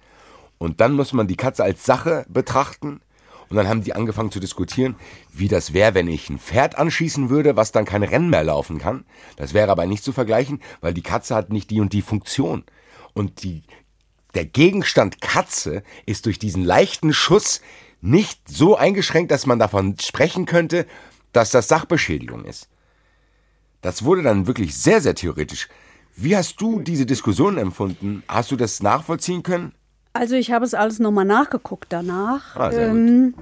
[0.58, 3.00] Und dann muss man die Katze als Sache betrachten.
[3.48, 4.96] Und dann haben die angefangen zu diskutieren,
[5.32, 8.78] wie das wäre, wenn ich ein Pferd anschießen würde, was dann kein Rennen mehr laufen
[8.78, 9.04] kann.
[9.36, 12.64] Das wäre aber nicht zu vergleichen, weil die Katze hat nicht die und die Funktion.
[13.14, 13.62] Und die,
[14.34, 17.60] der Gegenstand Katze ist durch diesen leichten Schuss
[18.00, 20.86] nicht so eingeschränkt, dass man davon sprechen könnte,
[21.36, 22.68] dass das Sachbeschädigung ist.
[23.82, 25.68] Das wurde dann wirklich sehr, sehr theoretisch.
[26.16, 28.22] Wie hast du diese Diskussion empfunden?
[28.26, 29.72] Hast du das nachvollziehen können?
[30.14, 32.56] Also ich habe es alles nochmal nachgeguckt danach.
[32.56, 33.34] Ah, ähm,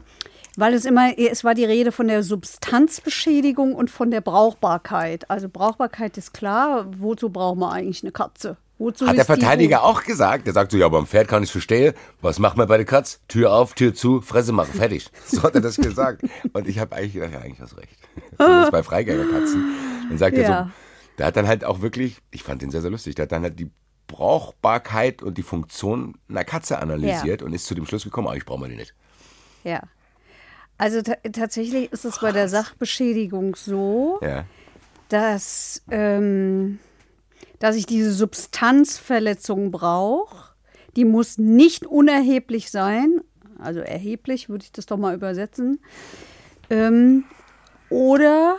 [0.56, 5.30] weil es immer, es war die Rede von der Substanzbeschädigung und von der Brauchbarkeit.
[5.30, 8.56] Also Brauchbarkeit ist klar, wozu braucht man eigentlich eine Katze?
[8.78, 9.84] Wozu Hat der Verteidiger gut?
[9.86, 10.46] auch gesagt.
[10.46, 11.94] Der sagt so, ja, beim Pferd kann ich verstehen.
[12.20, 13.20] Was macht man bei der Katz?
[13.28, 15.08] Tür auf, Tür zu, Fresse machen, fertig.
[15.26, 16.22] So hat er das gesagt.
[16.52, 17.96] Und ich habe eigentlich gedacht, ja, eigentlich du recht.
[18.36, 19.74] Zumindest bei Freigängerkatzen.
[20.08, 20.64] Dann sagt er Ja.
[20.64, 20.70] so,
[21.18, 23.42] der hat dann halt auch wirklich, ich fand den sehr, sehr lustig, der hat dann
[23.44, 23.70] halt die
[24.08, 28.62] Brauchbarkeit und die Funktion einer Katze analysiert und ist zu dem Schluss gekommen, eigentlich brauchen
[28.62, 28.94] wir die nicht.
[29.62, 29.80] Ja.
[30.78, 34.44] Also ta tatsächlich ist es bei der Sachbeschädigung so, Ja.
[35.08, 36.80] dass, ähm,
[37.58, 40.54] dass ich diese Substanzverletzung brauche.
[40.96, 43.20] Die muss nicht unerheblich sein,
[43.58, 45.80] also erheblich würde ich das doch mal übersetzen.
[46.70, 47.24] Ähm,
[47.90, 48.58] oder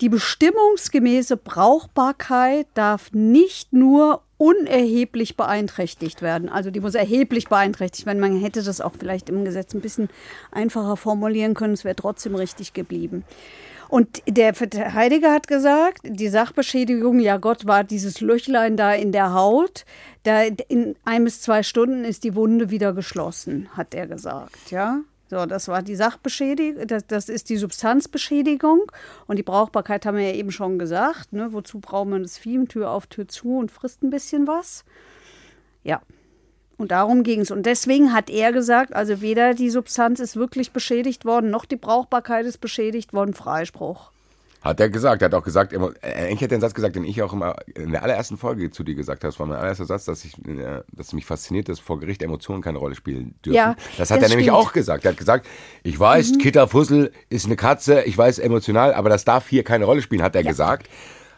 [0.00, 6.48] die bestimmungsgemäße Brauchbarkeit darf nicht nur unerheblich beeinträchtigt werden.
[6.48, 8.20] Also die muss erheblich beeinträchtigt werden.
[8.20, 10.08] Man hätte das auch vielleicht im Gesetz ein bisschen
[10.50, 11.74] einfacher formulieren können.
[11.74, 13.24] Es wäre trotzdem richtig geblieben.
[13.88, 19.34] Und der Verteidiger hat gesagt, die Sachbeschädigung, ja Gott, war dieses Löchlein da in der
[19.34, 19.84] Haut.
[20.22, 24.70] Da in ein bis zwei Stunden ist die Wunde wieder geschlossen, hat er gesagt.
[24.70, 28.82] Ja, so, das war die Sachbeschädigung, das, das ist die Substanzbeschädigung.
[29.26, 31.32] Und die Brauchbarkeit haben wir ja eben schon gesagt.
[31.32, 31.52] Ne?
[31.52, 32.64] Wozu braucht man das Vieh?
[32.66, 34.84] Tür auf, Tür zu und frisst ein bisschen was.
[35.82, 36.00] Ja.
[36.76, 37.50] Und darum ging es.
[37.50, 41.76] Und deswegen hat er gesagt, also weder die Substanz ist wirklich beschädigt worden, noch die
[41.76, 43.32] Brauchbarkeit ist beschädigt worden.
[43.34, 44.10] Freispruch.
[44.60, 46.96] Hat er gesagt, er hat auch gesagt, emo- äh, eigentlich hat er den Satz gesagt,
[46.96, 49.30] den ich auch immer in der allerersten Folge zu dir gesagt habe.
[49.30, 52.62] Das war mein allererster Satz, dass, ich, äh, dass mich fasziniert, dass vor Gericht Emotionen
[52.62, 53.56] keine Rolle spielen dürfen.
[53.56, 54.58] Ja, das hat das er nämlich stimmt.
[54.58, 54.66] Mhm.
[54.66, 55.04] auch gesagt.
[55.04, 55.46] Er hat gesagt,
[55.82, 59.84] ich weiß, Kitta Fussel ist eine Katze, ich weiß emotional, aber das darf hier keine
[59.84, 60.88] Rolle spielen, hat er gesagt.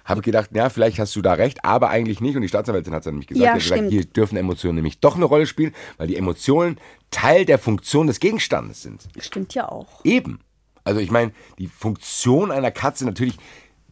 [0.06, 2.36] Habe gedacht, ja, vielleicht hast du da recht, aber eigentlich nicht.
[2.36, 3.44] Und die Staatsanwältin hat es dann nämlich gesagt.
[3.44, 6.78] Ja, hat gesagt, hier dürfen Emotionen nämlich doch eine Rolle spielen, weil die Emotionen
[7.10, 9.08] Teil der Funktion des Gegenstandes sind.
[9.18, 10.04] Stimmt ja auch.
[10.04, 10.40] Eben.
[10.84, 13.36] Also ich meine, die Funktion einer Katze, natürlich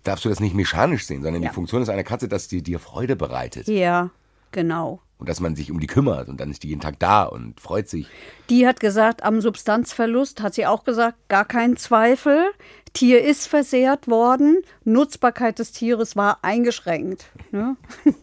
[0.05, 1.49] darfst du das nicht mechanisch sehen, sondern Ja.
[1.49, 3.67] die Funktion ist einer Katze, dass die dir Freude bereitet.
[3.67, 4.11] Ja,
[4.53, 5.01] genau.
[5.25, 7.59] Und dass man sich um die kümmert und dann ist die jeden Tag da und
[7.59, 8.09] freut sich.
[8.51, 12.45] Die hat gesagt, am Substanzverlust hat sie auch gesagt, gar kein Zweifel.
[12.93, 17.25] Tier ist versehrt worden, Nutzbarkeit des Tieres war eingeschränkt.
[17.53, 17.77] Ne?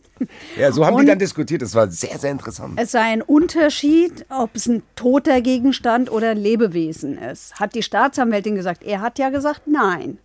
[0.55, 1.63] Ja, so haben die Und- dann diskutiert.
[1.63, 2.79] Das war sehr, sehr interessant.
[2.79, 7.55] Es sei ein Unterschied, ob es ein toter Gegenstand oder ein Lebewesen ist.
[7.59, 8.83] Hat die Staatsanwältin gesagt.
[8.83, 10.19] Er hat ja gesagt, nein.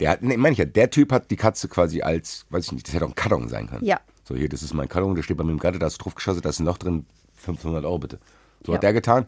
[0.00, 2.72] Der hat, nee, meine ich ja, der Typ hat die Katze quasi als, weiß ich
[2.72, 3.84] nicht, das hätte auch ein Karton sein können.
[3.84, 4.00] Ja.
[4.30, 6.14] So, hier, das ist mein Karton, der steht bei mir im Garten, da ist drauf
[6.14, 7.04] geschossen, da ist ein Loch drin,
[7.34, 8.20] 500 Euro bitte.
[8.64, 8.92] So hat Ja.
[8.92, 8.94] der Mhm.
[8.94, 9.26] getan.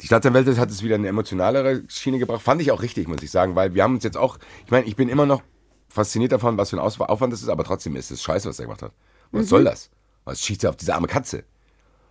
[0.00, 2.42] Die Staatsanwältin hat es wieder in eine emotionalere Schiene gebracht.
[2.42, 4.86] Fand ich auch richtig, muss ich sagen, weil wir haben uns jetzt auch, ich meine,
[4.86, 5.42] ich bin immer noch
[5.88, 8.64] fasziniert davon, was für ein Aufwand das ist, aber trotzdem ist es scheiße, was er
[8.64, 8.92] gemacht hat.
[9.30, 9.38] Mhm.
[9.40, 9.90] Was soll das?
[10.24, 11.44] Was schießt er auf diese arme Katze?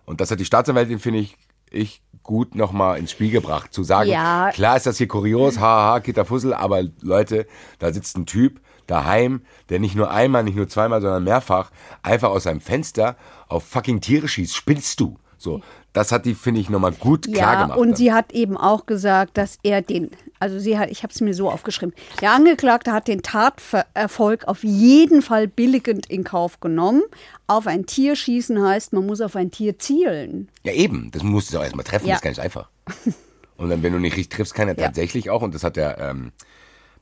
[0.06, 1.36] Und das hat die Staatsanwältin, finde ich,
[1.70, 4.50] ich gut nochmal ins Spiel gebracht, zu sagen, Ja.
[4.54, 7.46] klar ist das hier kurios, haha, Kitterfussel, aber Leute,
[7.78, 11.70] da sitzt ein Typ daheim, der nicht nur einmal, nicht nur zweimal, sondern mehrfach
[12.02, 13.16] einfach aus seinem Fenster
[13.48, 14.54] auf fucking Tiere schießt.
[14.54, 15.16] Spinnst du?
[15.38, 15.60] So,
[15.92, 17.78] das hat die, finde ich, nochmal gut klar Ja, gemacht.
[17.78, 17.96] und dann.
[17.96, 21.34] sie hat eben auch gesagt, dass er den, also sie hat, ich habe es mir
[21.34, 27.02] so aufgeschrieben, der Angeklagte hat den Taterfolg auf jeden Fall billigend in Kauf genommen.
[27.48, 30.48] Auf ein Tier schießen heißt, man muss auf ein Tier zielen.
[30.62, 31.10] Ja, eben.
[31.10, 32.12] Das musst du auch erstmal treffen, Ja.
[32.12, 32.68] das ist gar nicht einfach.
[33.56, 34.86] Und dann, wenn du nicht richtig triffst, kann er Ja.
[34.86, 36.32] tatsächlich auch, und das hat der ähm,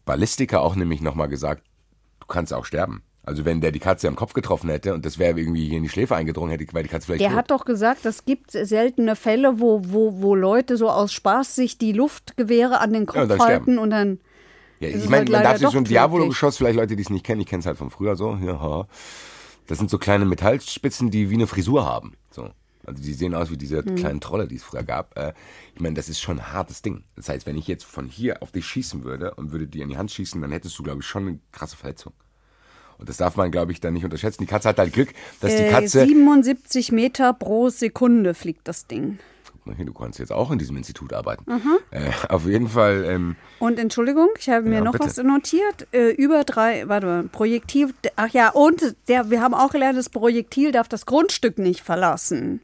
[0.05, 1.63] Ballistiker auch nämlich nochmal gesagt,
[2.31, 3.03] kannst auch sterben.
[3.23, 5.83] Also wenn der die Katze am Kopf getroffen hätte und das wäre irgendwie hier in
[5.83, 7.39] die Schläfe eingedrungen, hätte wäre die Katze vielleicht Der tot.
[7.39, 11.77] hat doch gesagt, es gibt seltene Fälle, wo, wo, wo Leute so aus Spaß sich
[11.77, 13.79] die Luftgewehre an den Ja, Kopf und dann halten sterben.
[13.79, 14.21] und dann
[14.81, 15.85] Ja, ich meine, halt man darf sich so ein.
[15.85, 18.37] Diavolo-Geschoss, vielleicht Leute, die es nicht kennen, ich kenne es halt von früher so.
[18.43, 18.87] Ja,
[19.67, 22.15] das sind so kleine Metallspitzen, die wie eine Frisur haben.
[22.31, 22.49] So.
[22.87, 23.95] Also die sehen aus wie diese Hm.
[23.97, 25.17] kleinen Trolle, die es früher gab.
[25.19, 25.33] Äh,
[25.75, 27.05] ich meine, das ist schon ein hartes Ding.
[27.17, 29.89] Das heißt, wenn ich jetzt von hier auf dich schießen würde und würde dir in
[29.91, 32.13] die Hand schießen, dann hättest du, glaube ich, schon eine krasse Verletzung.
[32.99, 34.43] Und das darf man, glaube ich, dann nicht unterschätzen.
[34.43, 36.05] Die Katze hat halt Glück, dass die Äh, Katze.
[36.05, 39.19] 77 Meter pro Sekunde fliegt das Ding.
[39.67, 41.45] Du kannst jetzt auch in diesem Institut arbeiten.
[41.91, 43.05] Äh, auf jeden Fall.
[43.07, 45.05] Ähm, Und Entschuldigung, ich habe mir Ja, noch bitte.
[45.07, 45.87] was notiert.
[45.93, 47.93] Äh, über drei, warte mal, Projektil.
[48.17, 52.61] Ach ja, und der, wir haben auch gelernt, das Projektil darf das Grundstück nicht verlassen.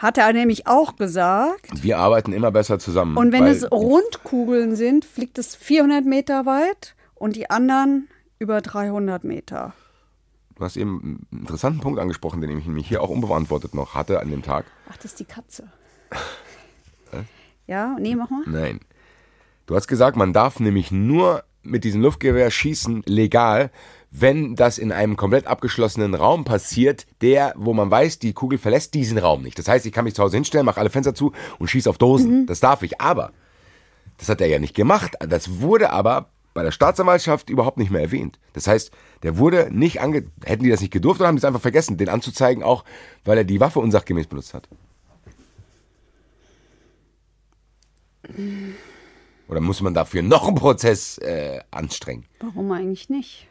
[0.00, 1.82] Hat er nämlich auch gesagt.
[1.82, 3.18] wir arbeiten immer besser zusammen.
[3.18, 9.24] Und wenn es Rundkugeln sind, fliegt es 400 Meter weit und die anderen über 300
[9.24, 9.74] Meter.
[10.56, 14.20] Du hast eben einen interessanten Punkt angesprochen, den ich mich hier auch unbeantwortet noch hatte
[14.20, 14.64] an dem Tag.
[14.88, 15.70] Ach, das ist die Katze.
[17.66, 18.42] Ja, nee, mach mal.
[18.46, 18.80] Nein.
[19.66, 23.70] Du hast gesagt, man darf nämlich nur mit diesem Luftgewehr schießen, legal,
[24.10, 28.94] wenn das in einem komplett abgeschlossenen Raum passiert, der, wo man weiß, die Kugel verlässt
[28.94, 29.58] diesen Raum nicht.
[29.58, 31.98] Das heißt, ich kann mich zu Hause hinstellen, mache alle Fenster zu und schieße auf
[31.98, 32.46] Dosen.
[32.46, 33.00] Das darf ich.
[33.00, 33.32] Aber
[34.18, 35.14] das hat er ja nicht gemacht.
[35.20, 38.40] Das wurde aber bei der Staatsanwaltschaft überhaupt nicht mehr erwähnt.
[38.52, 38.90] Das heißt,
[39.22, 40.24] der wurde nicht ange...
[40.44, 42.84] Hätten die das nicht gedurft oder haben die es einfach vergessen, den anzuzeigen, auch
[43.24, 44.68] weil er die Waffe unsachgemäß benutzt hat?
[49.48, 52.26] Oder muss man dafür noch einen Prozess äh, anstrengen?
[52.40, 53.49] Warum eigentlich nicht?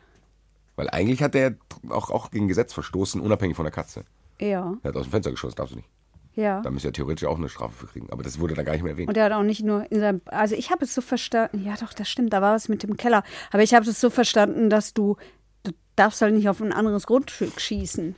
[0.80, 1.56] Weil eigentlich hat der
[1.90, 4.06] auch, auch gegen Gesetz verstoßen, unabhängig von der Katze.
[4.40, 5.90] Ja, Er hat aus dem Fenster geschossen, darfst du nicht.
[6.36, 6.62] ja.
[6.62, 8.10] Da müsste er theoretisch auch eine Strafe für kriegen.
[8.12, 9.10] Aber das wurde da gar nicht mehr erwähnt.
[9.10, 11.76] Und er hat auch nicht nur in seinem, also ich habe es so verstanden, ja
[11.78, 13.24] doch, das stimmt, da war was mit dem Keller.
[13.52, 15.18] Aber ich habe es so verstanden, dass du,
[15.64, 18.16] du darfst halt nicht auf ein anderes Grundstück schießen.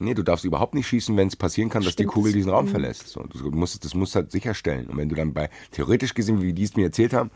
[0.00, 2.04] Nee, du darfst überhaupt nicht schießen, wenn es passieren kann, dass die.
[2.04, 3.08] Kugel diesen Raum verlässt.
[3.08, 4.86] So, du musst, das musst du halt sicherstellen.
[4.88, 7.30] Und wenn du dann bei, theoretisch gesehen, wie die es mir erzählt haben,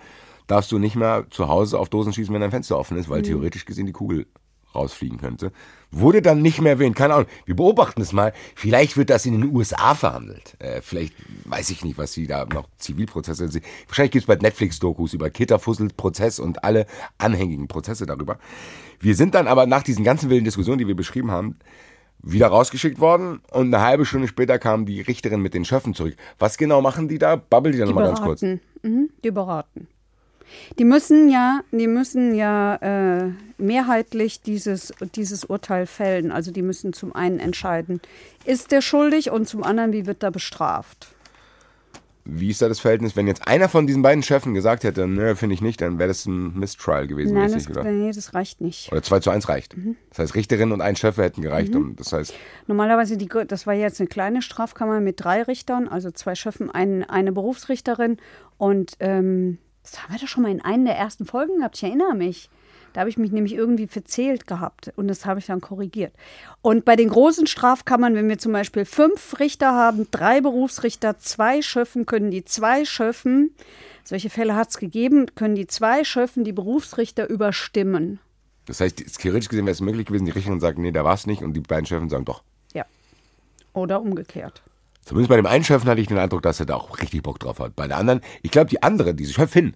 [0.53, 3.23] darfst du nicht mehr zu Hause auf Dosen schießen, wenn dein Fenster offen ist, weil
[3.23, 4.27] theoretisch gesehen die Kugel
[4.75, 5.51] rausfliegen könnte.
[5.91, 6.95] Wurde dann nicht mehr erwähnt.
[6.95, 7.27] Keine Ahnung.
[7.45, 8.33] Wir beobachten es mal.
[8.55, 10.57] Vielleicht wird das in den USA verhandelt.
[10.59, 13.65] Äh, vielleicht weiß ich nicht, was sie da noch Zivilprozesse sind.
[13.89, 16.87] Wahrscheinlich gibt es bald Netflix-Dokus über Kitterfussel-Prozess und alle
[17.19, 18.39] anhängigen Prozesse darüber.
[19.01, 21.57] Wir sind dann aber nach diesen ganzen wilden Diskussionen, die wir beschrieben haben,
[22.23, 26.17] wieder rausgeschickt worden und eine halbe Stunde später kam die Richterin mit den Schöffen zurück.
[26.39, 27.37] Was genau machen die da?
[27.37, 28.43] Babbel die dann Die nochmal ganz kurz.
[28.43, 29.89] Mhm, die beraten.
[30.79, 36.33] Die müssen ja, die müssen ja äh, mehrheitlich dieses, dieses Urteil fällen.
[36.33, 38.01] Also die müssen zum einen entscheiden,
[38.45, 41.09] ist der schuldig und zum anderen, wie wird er bestraft.
[42.25, 45.35] Wie ist da das Verhältnis, wenn jetzt einer von diesen beiden Schöffen gesagt hätte, nö,
[45.35, 47.91] finde ich nicht, dann wäre das ein Mistrial gewesen, Nein, mäßig, das, oder?
[47.91, 48.93] nee, das reicht nicht.
[48.93, 49.77] Oder 2 zu 1 reicht.
[49.77, 49.97] Mhm.
[50.11, 51.75] Das heißt, Richterin und ein Schöffe hätten gereicht.
[51.75, 52.33] Und das heißt,
[52.69, 57.03] Normalerweise, die, das war jetzt eine kleine Strafkammer mit drei Richtern, also zwei Schöffen, ein,
[57.03, 58.19] eine Berufsrichterin.
[58.57, 61.85] Und ähm, das haben wir doch schon mal in einer der ersten Folgen gehabt, ich
[61.85, 62.49] erinnere mich.
[62.93, 66.13] Da habe ich mich nämlich irgendwie verzählt gehabt und das habe ich dann korrigiert.
[66.61, 71.63] Und bei den großen Strafkammern, wenn wir zum Beispiel fünf Richter haben, drei Berufsrichter, zwei
[71.63, 73.55] Schöffen, können die zwei Schöffen,
[74.05, 78.19] solche Fälle hat es gegeben, können die zwei Schöffen die Berufsrichter überstimmen.
[78.67, 81.27] das heißt, theoretisch gesehen wäre es möglich gewesen, die Richterin sagt, nee, da war es
[81.27, 81.43] nicht.
[81.43, 82.43] Und die beiden Schöffen sagen doch.
[82.75, 82.85] Ja.
[83.73, 84.63] Oder umgekehrt.
[85.05, 87.41] Zumindest bei dem einen Schöffen hatte ich den Eindruck, dass er da auch richtig Bock
[87.41, 87.75] drauf hat.
[87.75, 89.75] Bei der anderen, ich glaube, die andere, diese Schöffin,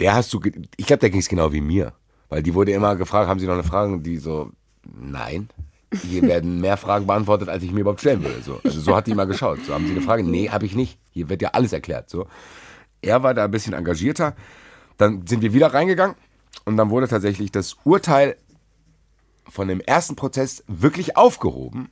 [0.00, 0.40] der hast du,
[0.76, 1.92] ich glaube, der ging es genau wie mir.
[2.28, 3.92] Weil die wurde immer gefragt, haben sie noch eine Frage?
[3.92, 4.50] Und die so,
[4.84, 5.48] nein.
[6.08, 8.42] Hier werden mehr Fragen beantwortet, als ich mir überhaupt stellen würde.
[8.42, 8.60] So.
[8.64, 9.58] Also so hat die mal geschaut.
[9.64, 10.24] So haben sie eine Frage?
[10.24, 10.98] Nee, habe ich nicht.
[11.10, 12.10] Hier wird ja alles erklärt.
[12.10, 12.26] So.
[13.02, 14.34] Er war da ein bisschen engagierter.
[14.96, 16.16] Dann sind wir wieder reingegangen
[16.64, 18.36] und dann wurde tatsächlich das Urteil
[19.48, 21.90] von dem ersten Prozess wirklich aufgehoben.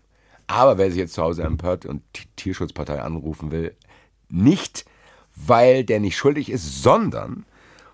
[0.50, 3.74] Aber wer sich jetzt zu Hause empört und die Tierschutzpartei anrufen will,
[4.28, 4.84] nicht,
[5.36, 7.44] weil der nicht schuldig ist, sondern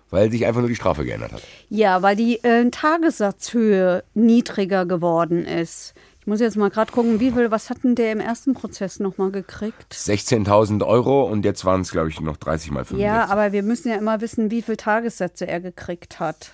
[0.09, 1.43] weil sich einfach nur die Strafe geändert hat.
[1.69, 5.93] Ja, weil die äh, Tagessatzhöhe niedriger geworden ist.
[6.19, 8.99] Ich muss jetzt mal gerade gucken, wie viel, was hat denn der im ersten Prozess
[8.99, 9.93] nochmal gekriegt?
[9.93, 12.99] 16.000 Euro und jetzt waren es, glaube ich, noch 30 mal 65.
[13.01, 16.51] Ja, aber wir müssen ja immer wissen, wie viele Tagessätze er gekriegt hat.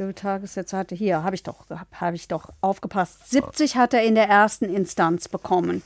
[0.00, 1.22] Wie viele Tagessätze hatte hier?
[1.22, 3.30] Habe ich doch, habe ich doch aufgepasst.
[3.30, 5.82] 70 hat er in der ersten Instanz bekommen.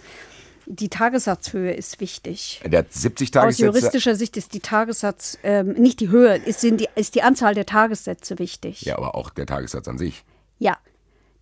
[0.66, 2.62] Die Tagessatzhöhe ist wichtig.
[2.64, 3.66] Der hat 70 Aus Tagessätze.
[3.66, 7.56] juristischer Sicht ist die Tagessatz, ähm, nicht die Höhe, ist, sind die, ist die Anzahl
[7.56, 8.82] der Tagessätze wichtig.
[8.82, 10.24] Ja, aber auch der Tagessatz an sich.
[10.60, 10.78] Ja,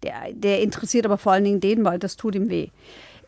[0.03, 2.71] der, der interessiert aber vor allen Dingen den, weil das tut ihm weh.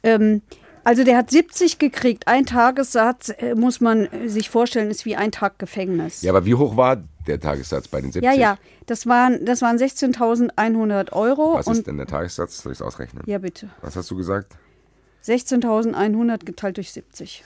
[0.03, 0.41] Ähm,
[0.85, 2.29] also der hat 70 gekriegt.
[2.29, 6.23] Ein Tagessatz, äh, muss man äh, sich vorstellen, ist wie ein Tag Gefängnis.
[6.23, 8.23] Ja, aber wie hoch war der Tagessatz bei den 70?
[8.23, 11.55] ja, ja, das waren, das waren 16.100 Euro.
[11.55, 12.63] Was ist denn der Tagessatz?
[12.63, 13.23] Soll ich es ausrechnen?
[13.27, 13.71] Ja, bitte.
[13.81, 14.57] Was hast du gesagt?
[15.25, 17.45] 16.100 geteilt durch 70.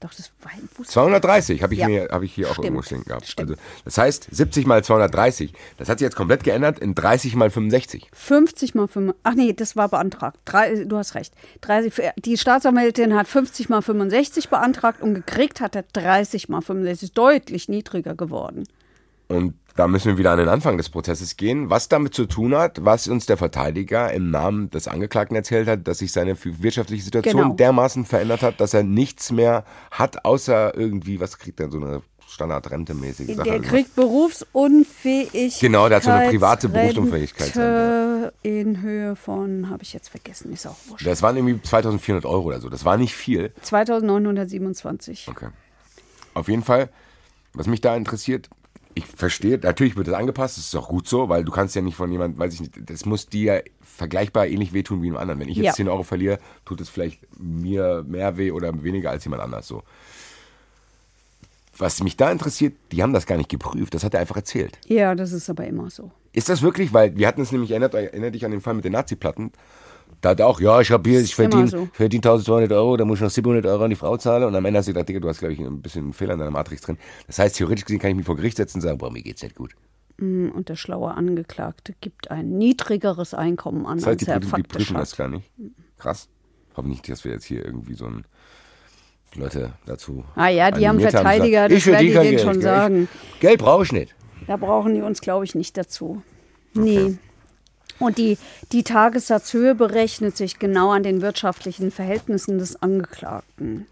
[0.00, 0.86] Doch, das war ein Fuß.
[0.88, 1.88] 230 habe ich, Ja.
[1.88, 2.66] mir- hab ich hier auch Stimmt.
[2.66, 3.26] irgendwo stehen gehabt.
[3.26, 3.50] Stimmt.
[3.50, 7.50] Also, das heißt, 70 mal 230, das hat sich jetzt komplett geändert in 30 mal
[7.50, 8.08] 65.
[8.12, 9.14] 50 mal 5.
[9.24, 10.38] Ach nee, das war beantragt.
[10.44, 11.34] Drei, du hast recht.
[11.62, 17.12] 30, die Staatsanwältin hat 50 mal 65 beantragt und gekriegt hat er 30 mal 65.
[17.12, 18.68] Deutlich niedriger geworden.
[19.26, 22.52] Und da müssen wir wieder an den Anfang des Prozesses gehen, was damit zu tun
[22.56, 27.04] hat, was uns der Verteidiger im Namen des Angeklagten erzählt hat, dass sich seine wirtschaftliche
[27.04, 27.54] Situation Genau.
[27.54, 32.02] dermaßen verändert hat, dass er nichts mehr hat, außer irgendwie, was kriegt er, so eine
[32.26, 33.48] Standardrente-mäßige Sache.
[33.48, 35.60] Der kriegt Berufsunfähigkeit.
[35.60, 38.32] Genau, der hat so eine private Berufsunfähigkeit.
[38.42, 41.06] In Höhe von, habe ich jetzt vergessen, ist auch wurscht.
[41.06, 43.52] Das waren irgendwie 2400 Euro oder so, das war nicht viel.
[43.62, 45.28] 2927.
[45.28, 45.50] Okay.
[46.34, 46.88] Auf jeden Fall,
[47.52, 48.50] was mich da interessiert,
[48.94, 51.82] ich verstehe, natürlich wird das angepasst, das ist auch gut so, weil du kannst ja
[51.82, 55.40] nicht von jemandem, weiß ich nicht, das muss dir vergleichbar ähnlich wehtun wie einem anderen.
[55.40, 55.72] Wenn ich jetzt Ja.
[55.74, 59.82] 10 Euro verliere, tut es vielleicht mir mehr weh oder weniger als jemand anders so.
[61.76, 64.78] Was mich da interessiert, die haben das gar nicht geprüft, das hat er einfach erzählt.
[64.86, 66.10] Ja, das ist aber immer so.
[66.32, 68.84] Ist das wirklich, weil wir hatten es nämlich, erinnert, erinnert dich an den Fall mit
[68.84, 69.52] den Nazi-Platten,
[70.20, 71.88] da hat er auch, ja, ich habe hier, ich verdiene so.
[71.92, 74.64] verdien 1200 Euro, da muss ich noch 700 Euro an die Frau zahlen und am
[74.64, 76.50] Ende hast du gedacht, Digga, du hast, glaube ich, ein bisschen einen Fehler in deiner
[76.50, 76.98] Matrix drin.
[77.26, 79.42] Das heißt, theoretisch gesehen kann ich mich vor Gericht setzen und sagen, boah, mir geht's
[79.42, 79.74] nicht gut.
[80.20, 84.56] Und der schlaue Angeklagte gibt ein niedrigeres Einkommen an Das heißt, die, als er prüfen-
[84.56, 85.18] die faktisch prüfen das hat.
[85.18, 85.50] gar nicht.
[85.96, 86.28] Krass.
[86.76, 88.24] Hoffe nicht, dass wir jetzt hier irgendwie so ein
[89.36, 90.24] Leute dazu.
[90.34, 92.62] Ah ja, die haben Verteidiger, sagen, das ich verdiene werden die kein denen schon Geld,
[92.64, 92.74] gell?
[92.74, 93.08] sagen.
[93.34, 94.14] Ich, Geld brauche ich nicht.
[94.46, 96.22] Da brauchen die uns, glaube ich, nicht dazu.
[96.74, 97.18] Nee.
[97.98, 98.38] Und die,
[98.72, 103.86] die Tagessatzhöhe berechnet sich genau an den wirtschaftlichen Verhältnissen des Angeklagten.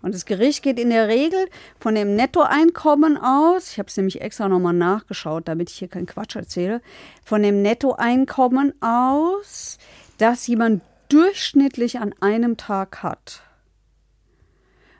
[0.00, 1.48] Und das Gericht geht in der Regel
[1.80, 6.06] von dem Nettoeinkommen aus, ich habe es nämlich extra nochmal nachgeschaut, damit ich hier keinen
[6.06, 6.80] Quatsch erzähle,
[7.24, 9.78] von dem Nettoeinkommen aus,
[10.18, 13.42] das jemand durchschnittlich an einem Tag hat.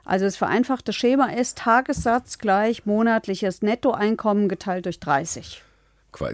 [0.03, 5.63] Also das vereinfachte Schema ist Tagessatz gleich monatliches Nettoeinkommen geteilt durch 30.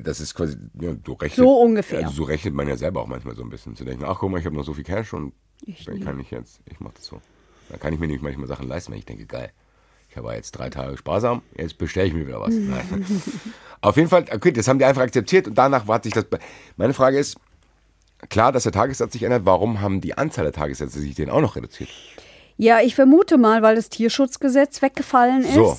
[0.03, 1.99] Das ist quasi, ja, so rechnet, So ungefähr.
[2.05, 3.75] Also so rechnet man ja selber auch manchmal so ein bisschen.
[3.75, 5.33] Zu denken, ach guck mal, ich habe noch so viel Cash und
[5.65, 5.99] Ich ich nie.
[5.99, 7.21] kann ich jetzt, ich mache das so.
[7.69, 9.51] Dann kann ich mir nämlich manchmal Sachen leisten, wenn ich denke, geil,
[10.09, 12.53] ich habe jetzt drei Tage sparsam, jetzt bestelle ich mir wieder was.
[13.81, 16.25] Auf jeden Fall, okay, das haben die einfach akzeptiert und danach hat sich das.
[16.77, 17.37] Meine Frage ist,
[18.29, 21.41] klar, dass der Tagessatz sich ändert, warum haben die Anzahl der Tagessätze sich den auch
[21.41, 21.89] noch reduziert?
[22.57, 25.53] Ja, ich vermute mal, weil das Tierschutzgesetz weggefallen ist.
[25.55, 25.77] So.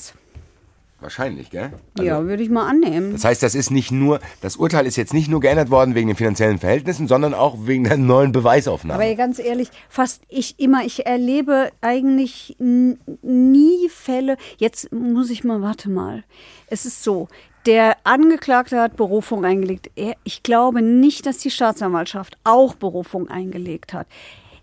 [0.98, 1.72] Wahrscheinlich, gell?
[1.98, 3.12] Also, ja, würde ich mal annehmen.
[3.12, 6.06] Das heißt, das ist nicht nur, das Urteil ist jetzt nicht nur geändert worden wegen
[6.06, 9.02] den finanziellen Verhältnissen, sondern auch wegen der neuen Beweisaufnahme.
[9.02, 14.38] Aber ganz ehrlich, fast ich immer, ich erlebe eigentlich nie Fälle.
[14.56, 16.24] Jetzt muss ich mal, warte mal.
[16.68, 17.28] Es ist so,
[17.66, 19.90] der Angeklagte hat Berufung eingelegt.
[20.24, 24.06] Ich glaube nicht, dass die Staatsanwaltschaft auch Berufung eingelegt hat.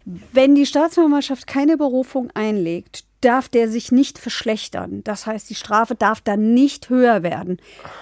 [0.06, 5.04] Wenn die Staatsanwaltschaft keine Berufung einlegt, darf der sich nicht verschlechtern.
[5.04, 7.58] Das heißt, die Strafe darf dann nicht höher werden.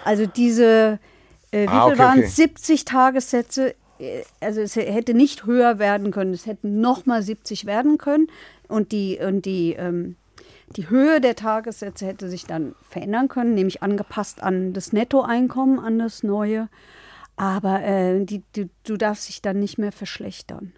[0.05, 0.99] Also diese,
[1.51, 2.27] äh, wie Ah, viel okay, waren okay.
[2.27, 2.35] es?
[2.35, 3.75] 70 Tagessätze.
[3.99, 6.33] äh, Also es hätte nicht höher werden können.
[6.33, 8.27] Es hätten nochmal 70 werden können.
[8.67, 10.15] Und die, und die, ähm,
[10.75, 15.99] die Höhe der Tagessätze hätte sich dann verändern können, nämlich angepasst an das Nettoeinkommen, an
[15.99, 16.69] das neue.
[17.35, 20.73] Aber äh, die, du, du darfst dich dann nicht mehr verschlechtern.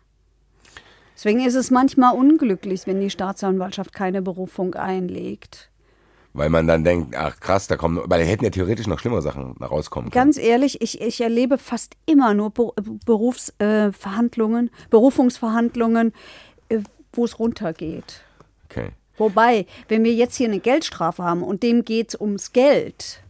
[1.16, 5.70] Deswegen ist es manchmal unglücklich, wenn die Staatsanwaltschaft keine Berufung einlegt.
[6.34, 9.22] Weil man dann denkt, ach krass, da kommen, weil da hätten ja theoretisch noch schlimmere
[9.22, 10.26] Sachen rauskommen können.
[10.26, 16.14] Ganz ehrlich, ich, ich erlebe fast immer nur Berufsverhandlungen, äh, Verhandlungen, Berufungsverhandlungen,
[16.70, 16.80] äh,
[17.14, 18.24] wo es runtergeht.
[18.66, 18.90] Okay.
[19.18, 23.22] Wobei, wenn wir jetzt hier eine Geldstrafe haben und dem geht es ums Geld,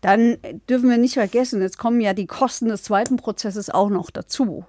[0.00, 0.38] dann
[0.70, 4.64] dürfen wir nicht vergessen, jetzt kommen ja die Kosten des zweiten Prozesses auch noch dazu.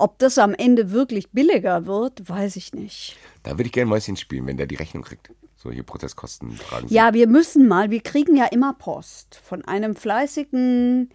[0.00, 3.18] Ob das am Ende wirklich billiger wird, weiß ich nicht.
[3.42, 5.30] Da würde ich gerne Mäuschen spielen, wenn der die Rechnung kriegt.
[5.56, 6.88] So hier Prozesskosten tragen.
[6.88, 6.94] Sie.
[6.94, 11.10] Ja, wir müssen mal, wir kriegen ja immer Post von einem fleißigen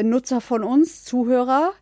[0.00, 1.72] Nutzer von uns, Zuhörer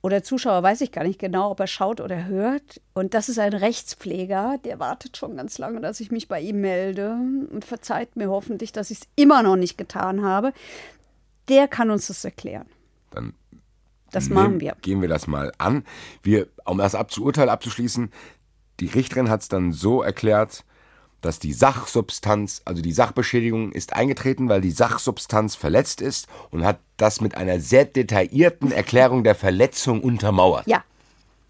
[0.00, 2.80] oder Zuschauer, weiß ich gar nicht genau, ob er schaut oder hört.
[2.94, 6.62] Und das ist ein Rechtspfleger, der wartet schon ganz lange, dass ich mich bei ihm
[6.62, 7.18] melde
[7.50, 10.54] und verzeiht mir hoffentlich, dass ich es immer noch nicht getan habe.
[11.50, 12.66] Der kann uns das erklären.
[13.10, 13.34] Dann
[14.14, 14.76] Das nehmen- machen wir.
[14.82, 15.84] Gehen wir das mal an.
[16.22, 18.10] Wir, um das Urteil abzuschließen,
[18.80, 20.64] die Richterin hat es dann so erklärt,
[21.20, 26.80] dass die Sachsubstanz, also die Sachbeschädigung ist eingetreten, weil die Sachsubstanz verletzt ist und hat
[26.98, 30.66] das mit einer sehr detaillierten Erklärung der Verletzung untermauert.
[30.66, 30.84] Ja,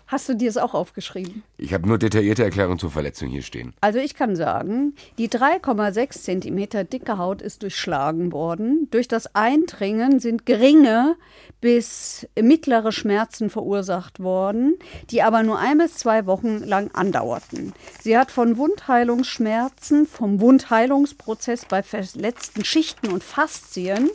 [0.07, 1.43] Hast du dir es auch aufgeschrieben?
[1.57, 3.73] Ich habe nur detaillierte Erklärungen zur Verletzung hier stehen.
[3.81, 8.87] Also ich kann sagen, die 3,6 Zentimeter dicke Haut ist durchschlagen worden.
[8.91, 11.17] Durch das Eindringen sind geringe
[11.63, 14.77] bis mittlere Schmerzen verursacht worden,
[15.09, 17.73] die aber nur ein bis zwei Wochen lang andauerten.
[18.03, 24.11] Sie hat von Wundheilungsschmerzen, vom Wundheilungsprozess bei verletzten Schichten und Faszien,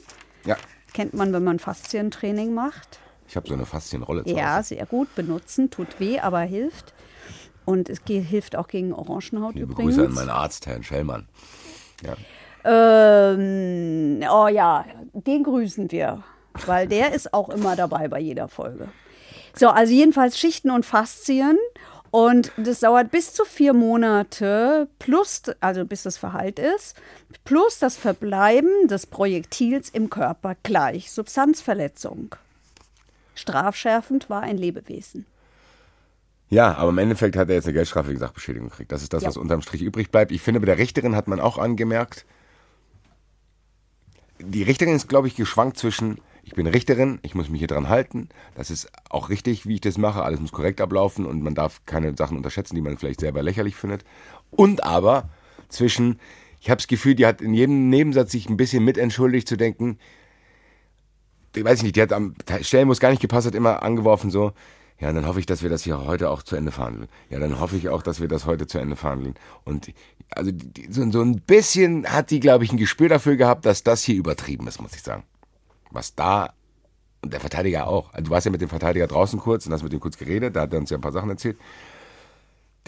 [0.45, 0.55] Ja,
[0.93, 4.69] kennt man, wenn man Faszientraining macht, ich habe so eine Faszienrolle zu ja, Hause.
[4.75, 6.93] sehr gut benutzen, tut weh, aber hilft.
[7.63, 9.95] Und es ge- hilft auch gegen Orangenhaut Liebe übrigens.
[9.95, 11.27] Grüße an meinen Arzt, Herrn Schellmann.
[12.03, 12.15] Ja.
[12.65, 16.23] Ähm, oh ja, den grüßen wir,
[16.65, 18.89] weil der ist auch immer dabei bei jeder Folge.
[19.53, 21.57] So, also jedenfalls Schichten und Faszien.
[22.11, 26.95] Und das dauert bis zu vier Monate, plus, also bis das Verhalt ist,
[27.45, 31.11] plus das Verbleiben des Projektils im Körper gleich.
[31.11, 32.35] Substanzverletzung.
[33.39, 35.25] Strafschärfend war ein Lebewesen.
[36.49, 38.91] Ja, aber im Endeffekt hat er jetzt eine Geldstrafe wegen Sachbeschädigung gekriegt.
[38.91, 39.29] Das ist das, Ja.
[39.29, 40.31] was unterm Strich übrig bleibt.
[40.31, 42.25] Ich finde, bei der Richterin hat man auch angemerkt,
[44.39, 47.89] die Richterin ist, glaube ich, geschwankt zwischen, ich bin Richterin, ich muss mich hier dran
[47.89, 51.55] halten, das ist auch richtig, wie ich das mache, alles muss korrekt ablaufen und man
[51.55, 54.03] darf keine Sachen unterschätzen, die man vielleicht selber lächerlich findet.
[54.49, 55.29] Und aber
[55.67, 56.19] zwischen,
[56.61, 59.99] ich habe das Gefühl, die hat in jedem Nebensatz sich ein bisschen mitentschuldigt zu denken,
[61.55, 64.29] ich weiß nicht, die hat am Stellen, wo es gar nicht gepasst hat, immer angeworfen
[64.29, 64.53] so,
[64.99, 67.07] ja, dann hoffe ich, dass wir das hier heute auch zu Ende verhandeln.
[67.29, 69.35] Ja, dann hoffe ich auch, dass wir das heute zu Ende verhandeln.
[69.63, 69.93] Und
[70.31, 70.51] also
[70.89, 74.15] so, so ein bisschen hat die, glaube ich, ein Gespür dafür gehabt, dass das hier
[74.15, 75.23] übertrieben ist, muss ich sagen.
[75.89, 76.53] Was da,
[77.21, 78.13] und der Verteidiger auch.
[78.13, 80.55] Also du warst ja mit dem Verteidiger draußen kurz und hast mit ihm kurz geredet,
[80.55, 81.57] da hat er uns ja ein paar Sachen erzählt.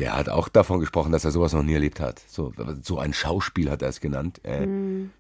[0.01, 2.23] Der hat auch davon gesprochen, dass er sowas noch nie erlebt hat.
[2.27, 4.65] So, so ein Schauspiel hat er es genannt, äh,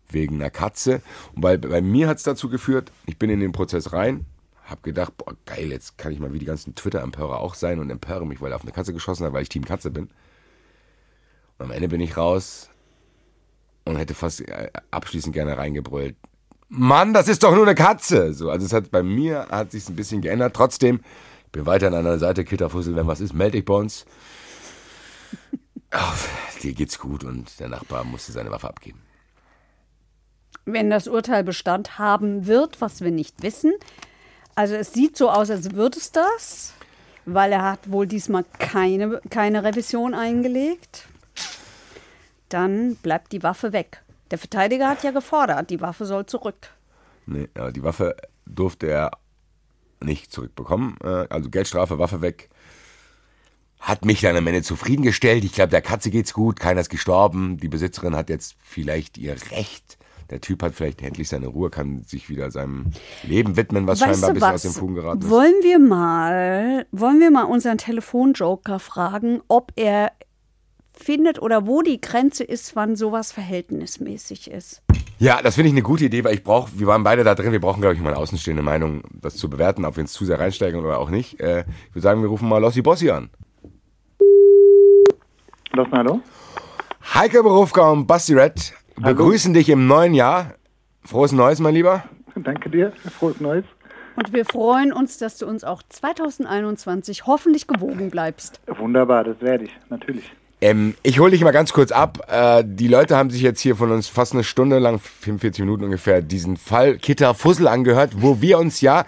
[0.09, 1.03] wegen einer Katze.
[1.35, 4.25] Und bei, bei mir hat es dazu geführt, ich bin in den Prozess rein,
[4.63, 7.91] habe gedacht, boah, geil, jetzt kann ich mal wie die ganzen Twitter-Empörer auch sein und
[7.91, 10.09] empöre mich, weil er auf eine Katze geschossen hat, weil ich Team Katze bin.
[11.59, 12.71] Und am Ende bin ich raus
[13.85, 16.15] und hätte fast äh, abschließend gerne reingebrüllt.
[16.69, 18.33] Mann, das ist doch nur eine Katze.
[18.33, 20.55] So, also es hat bei mir hat sich ein bisschen geändert.
[20.55, 21.01] Trotzdem,
[21.45, 24.07] ich bin weiter an einer Seite, Kitterfussel, wenn was ist, melde dich bei uns.
[25.91, 26.17] Ach,
[26.63, 29.01] dir geht's gut und der Nachbar musste seine Waffe abgeben.
[30.65, 33.73] wenn das Urteil Bestand haben wird, was wir nicht wissen.
[34.55, 36.73] Also es sieht so aus, als würde es das,
[37.25, 41.07] weil er hat wohl diesmal keine, keine Revision eingelegt.
[42.49, 44.03] Dann bleibt die Waffe weg.
[44.29, 46.69] Der Verteidiger hat ja gefordert, die Waffe soll zurück.
[47.25, 48.15] Nee, aber die Waffe
[48.45, 49.11] durfte er
[50.01, 50.97] nicht zurückbekommen.
[51.03, 52.49] Äh, Also Geldstrafe, Waffe weg.
[53.81, 55.43] Hat mich dann am Ende zufriedengestellt.
[55.43, 57.57] Ich glaube, der Katze geht's gut, keiner ist gestorben.
[57.57, 59.97] Die Besitzerin hat jetzt vielleicht ihr Recht.
[60.29, 62.91] Der Typ hat vielleicht endlich seine Ruhe, kann sich wieder seinem
[63.23, 65.29] Leben widmen, was scheinbar ein bisschen aus den Fugen geraten ist.
[65.29, 70.11] Wollen wir mal, wollen wir mal unseren Telefonjoker fragen, ob er
[70.93, 74.83] findet oder wo die Grenze ist, wann sowas verhältnismäßig ist.
[75.17, 77.51] Ja, das finde ich eine gute Idee, weil ich brauche, wir waren beide da drin,
[77.51, 80.25] wir brauchen, glaube ich, mal eine außenstehende Meinung, das zu bewerten, ob wir uns zu
[80.25, 81.39] sehr reinsteigen oder auch nicht.
[81.39, 83.29] Äh, ich würde sagen, wir rufen mal Lossi Bossi an.
[85.73, 86.21] Lossen, hallo?
[87.13, 90.55] Heike Berufka und Basti Red begrüßen dich im neuen Jahr.
[91.05, 92.03] Frohes Neues, mein Lieber.
[92.35, 92.91] Danke dir.
[93.17, 93.63] Frohes Neues.
[94.17, 98.59] Und wir freuen uns, dass du uns auch 2021 hoffentlich gewogen bleibst.
[98.67, 100.29] Wunderbar, das werde ich, natürlich.
[100.59, 102.19] Ähm, ich hole dich mal ganz kurz ab.
[102.29, 105.85] Äh, die Leute haben sich jetzt hier von uns fast eine Stunde lang, 45 Minuten
[105.85, 109.05] ungefähr, diesen Fall Kitter Fussel angehört, wo wir uns ja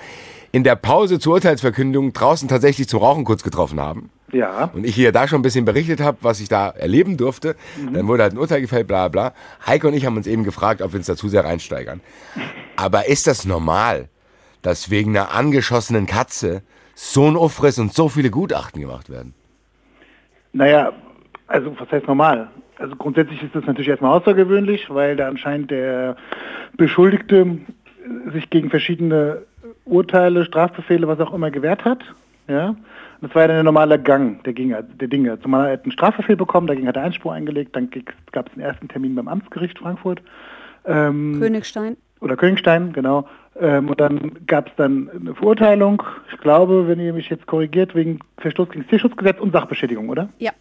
[0.54, 4.10] in der Pause zur Urteilsverkündung draußen tatsächlich zum Rauchen kurz getroffen haben.
[4.34, 7.56] Ja, Und ich hier da schon ein bisschen berichtet habe, was ich da erleben durfte.
[7.94, 9.34] Dann wurde halt ein Urteil gefällt, bla bla.
[9.66, 12.02] Heike und ich haben uns eben gefragt, ob wir uns dazu sehr reinsteigern.
[12.76, 14.10] Aber ist das normal,
[14.62, 16.64] dass wegen einer angeschossenen Katze
[16.96, 19.34] so ein Aufriss und so viele Gutachten gemacht werden?
[20.54, 20.94] naja,
[21.48, 22.50] also was heißt normal?
[22.78, 26.16] Also grundsätzlich ist das natürlich erstmal außergewöhnlich, weil da anscheinend der
[26.78, 27.60] Beschuldigte
[28.32, 29.44] sich gegen verschiedene
[29.86, 32.00] Urteile, Strafbefehle, was auch immer gewehrt hat.
[32.48, 32.78] Ja, Und
[33.22, 35.40] das war ja dann der normale Gang der, Dinge, der Dinge.
[35.40, 37.90] Zumal er hat einen Strafbefehl bekommen, dagegen hat er Einspruch eingelegt, dann
[38.32, 40.22] gab es den ersten Termin beim Amtsgericht Frankfurt.
[40.86, 41.96] Ähm, Königstein.
[42.20, 43.28] oder Königstein, genau.
[43.60, 47.96] Ähm, und dann gab es dann eine Verurteilung, ich glaube, wenn ihr mich jetzt korrigiert,
[47.96, 50.28] wegen Verstoß gegen das Tierschutzgesetz und Sachbeschädigung, oder?
[50.40, 50.52] Ja.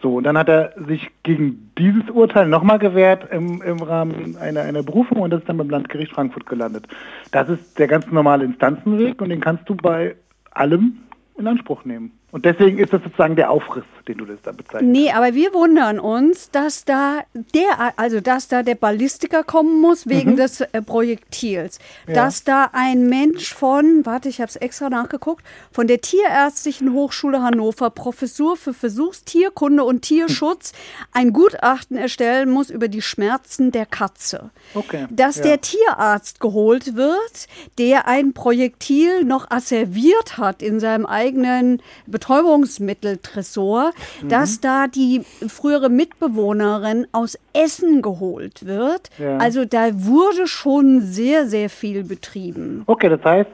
[0.00, 4.60] So, und dann hat er sich gegen dieses Urteil nochmal gewehrt im, im Rahmen einer,
[4.60, 6.86] einer Berufung und das ist dann beim Landgericht Frankfurt gelandet.
[7.32, 10.14] Das ist der ganz normale Instanzenweg und den kannst du bei
[10.52, 10.98] allem
[11.38, 12.18] in Anspruch nehmen.
[12.30, 14.84] Und deswegen ist das sozusagen der Aufriss, den du das da bezeichnest.
[14.84, 20.06] Nee, aber wir wundern uns, dass da der, also dass da der Ballistiker kommen muss
[20.06, 21.78] wegen des äh, Projektils.
[22.06, 27.40] Dass da ein Mensch von, warte, ich habe es extra nachgeguckt, von der Tierärztlichen Hochschule
[27.42, 30.72] Hannover, Professur für Versuchstierkunde und Tierschutz,
[31.12, 34.50] ein Gutachten erstellen muss über die Schmerzen der Katze.
[34.74, 35.44] Okay, Dass ja.
[35.44, 37.48] der Tierarzt geholt wird,
[37.78, 41.80] der ein Projektil noch asserviert hat in seinem eigenen
[42.18, 43.92] Betäubungsmitteltresor,
[44.22, 44.28] Mhm.
[44.28, 49.10] dass da die frühere Mitbewohnerin aus Essen geholt wird.
[49.18, 49.38] Ja.
[49.38, 52.82] Also da wurde schon sehr, sehr viel betrieben.
[52.86, 53.50] Okay, das heißt,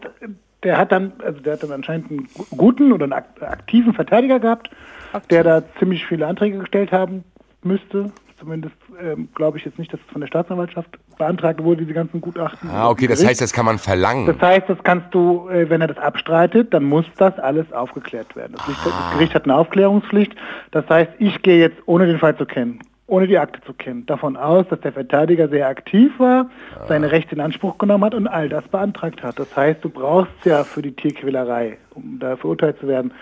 [0.62, 3.92] der hat dann, also der hat dann anscheinend einen gu- guten oder einen ak- aktiven
[3.94, 4.70] Verteidiger gehabt,
[5.30, 7.24] der da ziemlich viele Anträge gestellt haben
[7.62, 8.10] müsste.
[8.38, 12.20] Zumindest ähm, glaube ich jetzt nicht, dass es von der Staatsanwaltschaft beantragt wurde, diese ganzen
[12.20, 12.68] Gutachten.
[12.70, 14.26] Ah, okay, das heißt, das kann man verlangen.
[14.26, 18.34] Das heißt, das kannst du, äh, wenn er das abstreitet, dann muss das alles aufgeklärt
[18.34, 18.54] werden.
[18.56, 18.90] Das, Gericht, Ah.
[18.90, 20.34] das Gericht hat eine Aufklärungspflicht.
[20.72, 24.04] Das heißt, ich gehe jetzt, ohne den Fall zu kennen, ohne die Akte zu kennen,
[24.06, 26.86] davon aus, dass der Verteidiger sehr aktiv war, Ah.
[26.88, 29.38] seine Rechte in Anspruch genommen hat und all das beantragt hat.
[29.38, 33.12] Das heißt, du brauchst ja für die Tierquälerei, um da verurteilt zu werden,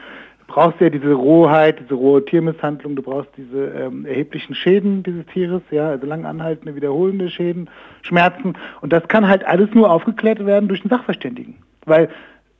[0.52, 5.62] brauchst ja diese Rohheit, diese rohe Tiermisshandlung, du brauchst diese ähm, erheblichen Schäden dieses Tieres,
[5.70, 7.70] ja, also lang anhaltende, wiederholende Schäden,
[8.02, 8.54] Schmerzen.
[8.82, 11.54] Und das kann halt alles nur aufgeklärt werden durch einen Sachverständigen.
[11.86, 12.10] Weil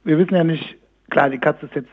[0.05, 0.76] wir wissen ja nicht,
[1.11, 1.88] klar, die Katze ist jetzt,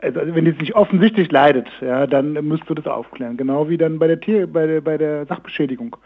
[0.00, 3.36] also wenn die nicht offensichtlich leidet, ja, dann müsst du das aufklären.
[3.36, 5.96] Genau wie dann bei der Tier, bei der, bei der Sachbeschädigung,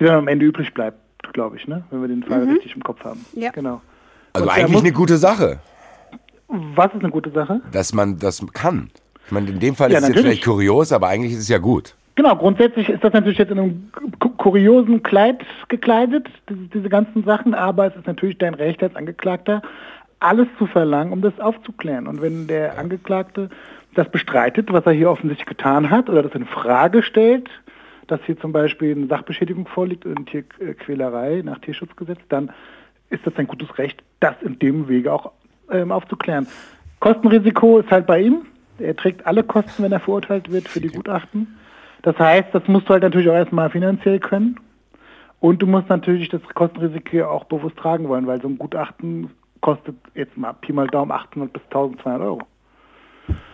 [0.00, 0.98] die dann am Ende übrig bleibt,
[1.34, 1.84] glaube ich, ne?
[1.90, 3.24] wenn wir den Fall richtig im Kopf haben.
[3.34, 3.50] Ja.
[3.50, 3.80] Genau.
[4.32, 5.60] also Und eigentlich muss- eine gute Sache,
[6.74, 7.60] Was ist eine gute Sache?
[7.72, 8.90] dass man das kann.
[9.26, 10.40] Ich meine, in dem Fall Ja, ist es jetzt natürlich.
[10.40, 11.94] vielleicht kurios, aber eigentlich ist es ja gut.
[12.14, 17.54] Genau, grundsätzlich ist das natürlich jetzt in einem ku- kuriosen Kleid gekleidet, diese, ganzen Sachen,
[17.54, 19.62] aber es ist natürlich dein Recht als Angeklagter,
[20.20, 22.06] alles zu verlangen, um das aufzuklären.
[22.06, 23.48] Und wenn der Angeklagte
[23.94, 27.48] das bestreitet, was er hier offensichtlich getan hat, oder das in Frage stellt,
[28.08, 32.50] dass hier zum Beispiel eine Sachbeschädigung vorliegt, eine Tierquälerei nach Tierschutzgesetz, dann
[33.10, 35.32] ist das ein gutes Recht, das in dem Wege auch
[35.72, 36.46] ähm, aufzuklären.
[37.00, 38.42] Kostenrisiko ist halt bei ihm.
[38.78, 41.58] Er trägt alle Kosten, wenn er verurteilt wird für die Gutachten.
[42.02, 44.58] Das heißt, das musst du halt natürlich auch erstmal finanziell können.
[45.40, 49.96] Und du musst natürlich das Kostenrisiko auch bewusst tragen wollen, weil so ein Gutachten kostet
[50.14, 52.42] jetzt mal Pi mal Daumen 800 bis 1200 Euro.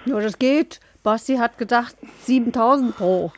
[0.06, 0.80] Ja, das geht.
[1.02, 3.32] Basti hat gedacht 7000 pro.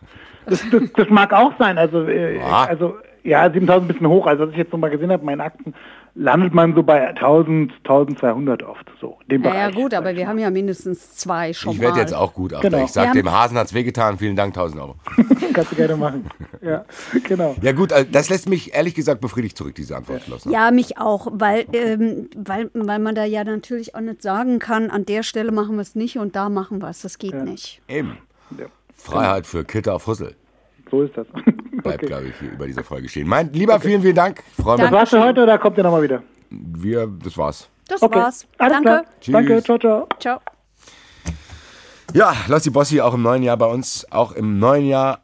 [0.47, 1.79] Das, das, das mag auch sein.
[1.79, 2.65] Also, äh, Ja.
[2.65, 4.27] also ja, 7000 ein bisschen hoch.
[4.27, 5.75] Also, was ich jetzt noch mal gesehen habe, in meinen Akten,
[6.15, 8.91] landet man so bei 1000, 1200 oft.
[9.01, 9.75] So, dem Naja Bereich.
[9.75, 12.63] gut, sag aber wir haben ja mindestens zwei schon Ich werde jetzt auch gut auf.
[12.63, 12.85] Genau.
[12.85, 14.97] Ich sag Wir dem Hasen hat's wehgetan, vielen Dank, 1000 Euro.
[15.53, 16.25] Kannst du gerne machen.
[16.63, 16.85] Ja,
[17.27, 17.57] genau.
[17.63, 20.21] Ja gut, also das lässt mich ehrlich gesagt befriedigt zurück, diese Antwort.
[20.25, 20.53] Schlossner.
[20.53, 24.91] Ja, mich auch, weil, ähm, weil, weil man da ja natürlich auch nicht sagen kann,
[24.91, 27.01] an der Stelle machen wir es nicht und da machen wir es.
[27.01, 27.81] Das geht nicht.
[27.89, 28.19] Eben.
[28.59, 28.67] Ja.
[28.95, 30.37] Freiheit für Kitter auf Fussel.
[30.91, 31.27] So ist das.
[31.29, 32.07] Bleibt, Okay.
[32.07, 33.29] glaube ich, hier über dieser Folge stehen.
[33.29, 34.43] Mein lieber, vielen, vielen Dank.
[34.61, 34.85] Freue mich.
[34.85, 36.23] Das war's für heute oder kommt ihr nochmal wieder?
[36.51, 37.69] Wir, das war's.
[37.89, 38.19] Das Okay.
[38.19, 38.47] war's.
[38.59, 38.89] Alles Danke.
[38.89, 39.05] klar.
[39.21, 39.33] Tschüss.
[39.33, 39.63] Danke.
[39.63, 40.09] Ciao, ciao.
[40.19, 40.41] Ciao.
[42.13, 44.07] Ja, Lossi Bossi auch im neuen Jahr bei uns.
[44.11, 45.21] Auch im neuen Jahr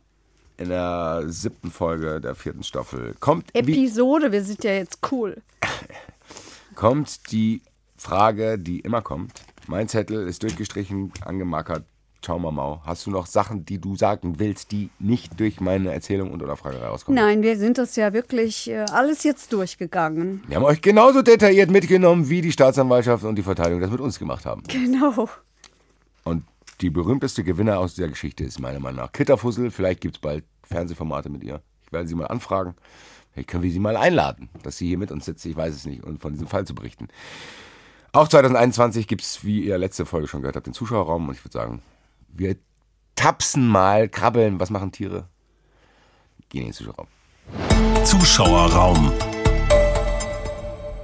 [0.56, 5.42] in der siebten Folge der vierten Staffel kommt, Episode, wir sind ja jetzt cool.
[6.74, 7.60] kommt die
[7.98, 9.32] Frage, die immer kommt.
[9.66, 11.84] Mein Zettel ist durchgestrichen, angemarkert.
[12.26, 12.80] Ciao Mamau.
[12.84, 16.56] Hast du noch Sachen, die du sagen willst, die nicht durch meine Erzählung und oder
[16.56, 17.22] Frage rauskommen?
[17.22, 20.42] Nein, wir sind das ja wirklich äh, alles jetzt durchgegangen.
[20.48, 24.18] Wir haben euch genauso detailliert mitgenommen, wie die Staatsanwaltschaft und die Verteidigung das mit uns
[24.18, 24.64] gemacht haben.
[24.66, 25.28] Genau.
[26.24, 26.42] Und
[26.80, 29.70] die berühmteste Gewinner aus dieser Geschichte ist meiner Meinung nach Kitterfussel.
[29.70, 31.62] Vielleicht gibt es bald Fernsehformate mit ihr.
[31.84, 32.74] Ich werde sie mal anfragen.
[33.34, 35.46] Vielleicht können wir sie mal einladen, dass sie hier mit uns sitzt.
[35.46, 36.02] Ich weiß es nicht.
[36.02, 37.06] Und von diesem Fall zu berichten.
[38.10, 41.28] Auch 2021 gibt es, wie ihr letzte Folge schon gehört habt, den Zuschauerraum.
[41.28, 41.82] Und ich würde sagen,
[42.38, 42.56] wir
[43.14, 44.60] tapsen mal, krabbeln.
[44.60, 45.28] Was machen Tiere?
[46.48, 47.08] Gehen in den Zuschauerraum.
[48.04, 49.12] Zuschauerraum.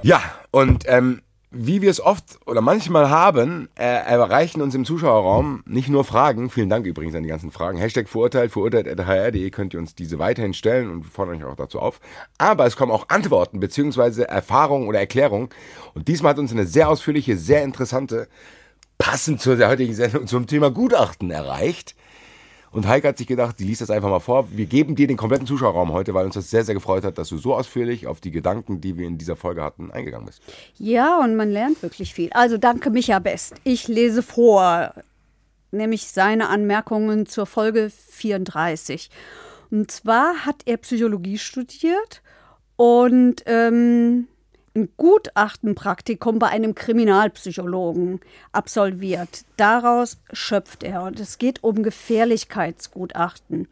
[0.01, 0.21] Ja,
[0.51, 1.21] und ähm,
[1.55, 6.49] wie wir es oft oder manchmal haben, äh, erreichen uns im Zuschauerraum nicht nur Fragen,
[6.49, 10.55] vielen Dank übrigens an die ganzen Fragen, Hashtag verurteilt, verurteilt.hr.de könnt ihr uns diese weiterhin
[10.55, 11.99] stellen und wir fordern euch auch dazu auf.
[12.39, 15.49] Aber es kommen auch Antworten beziehungsweise Erfahrungen oder Erklärungen.
[15.93, 18.27] Und diesmal hat uns eine sehr ausführliche, sehr interessante,
[19.03, 21.93] passend zur heutigen Sendung zum Thema Gutachten erreicht.
[22.71, 24.47] Und Heike hat sich gedacht, die liest das einfach mal vor.
[24.51, 27.27] Wir geben dir den kompletten Zuschauerraum heute, weil uns das sehr, sehr gefreut hat, dass
[27.27, 30.41] du so ausführlich auf die Gedanken, die wir in dieser Folge hatten, eingegangen bist.
[30.77, 32.29] Ja, und man lernt wirklich viel.
[32.31, 33.55] Also danke Micha Best.
[33.65, 34.93] Ich lese vor,
[35.71, 39.09] nämlich seine Anmerkungen zur Folge 34.
[39.69, 42.21] Und zwar hat er Psychologie studiert
[42.77, 44.29] und ähm,
[44.75, 48.19] ein Gutachtenpraktikum bei einem Kriminalpsychologen
[48.51, 49.45] absolviert.
[49.57, 53.67] Daraus schöpft er und es geht um Gefährlichkeitsgutachten.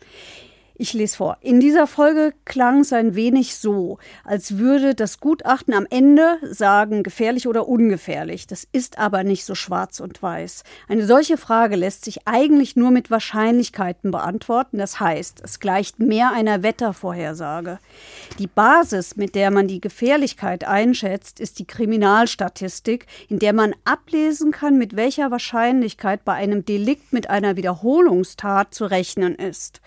[0.81, 1.37] Ich lese vor.
[1.41, 7.03] In dieser Folge klang es ein wenig so, als würde das Gutachten am Ende sagen,
[7.03, 8.47] gefährlich oder ungefährlich.
[8.47, 10.63] Das ist aber nicht so schwarz und weiß.
[10.87, 14.79] Eine solche Frage lässt sich eigentlich nur mit Wahrscheinlichkeiten beantworten.
[14.79, 17.77] Das heißt, es gleicht mehr einer Wettervorhersage.
[18.39, 24.49] Die Basis, mit der man die Gefährlichkeit einschätzt, ist die Kriminalstatistik, in der man ablesen
[24.49, 29.79] kann, mit welcher Wahrscheinlichkeit bei einem Delikt mit einer Wiederholungstat zu rechnen ist.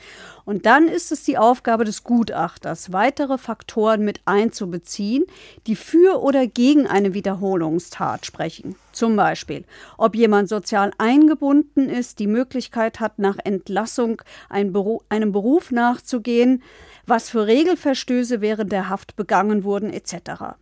[0.45, 5.25] Und dann ist es die Aufgabe des Gutachters, weitere Faktoren mit einzubeziehen,
[5.67, 8.77] die für oder gegen eine Wiederholungstat sprechen.
[8.93, 9.65] Zum Beispiel,
[9.97, 16.63] ob jemand sozial eingebunden ist, die Möglichkeit hat, nach Entlassung einem Beruf nachzugehen,
[17.07, 20.57] was für Regelverstöße während der Haft begangen wurden, etc.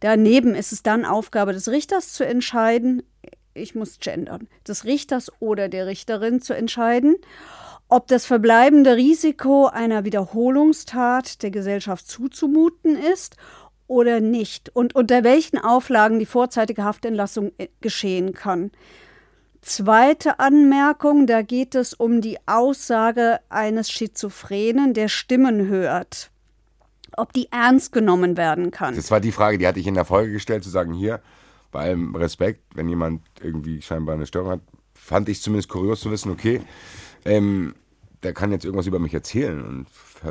[0.00, 3.02] Daneben ist es dann Aufgabe des Richters zu entscheiden,
[3.54, 7.16] ich muss gendern, des Richters oder der Richterin zu entscheiden,
[7.92, 13.36] ob das verbleibende Risiko einer Wiederholungstat der Gesellschaft zuzumuten ist
[13.86, 18.70] oder nicht und unter welchen Auflagen die vorzeitige Haftentlassung äh, geschehen kann.
[19.60, 26.30] Zweite Anmerkung, da geht es um die Aussage eines Schizophrenen, der Stimmen hört.
[27.18, 28.96] Ob die ernst genommen werden kann.
[28.96, 31.20] Das war die Frage, die hatte ich in der Folge gestellt, zu sagen, hier,
[31.70, 34.60] bei allem Respekt, wenn jemand irgendwie scheinbar eine Störung hat,
[34.94, 36.62] fand ich zumindest kurios zu wissen, okay,
[37.26, 37.74] ähm,
[38.22, 39.86] der kann jetzt irgendwas über mich erzählen und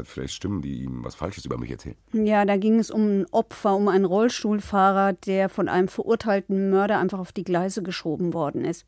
[0.05, 1.97] vielleicht Stimmen, die ihm was Falsches über mich erzählen.
[2.13, 6.99] Ja, da ging es um ein Opfer, um einen Rollstuhlfahrer, der von einem verurteilten Mörder
[6.99, 8.85] einfach auf die Gleise geschoben worden ist.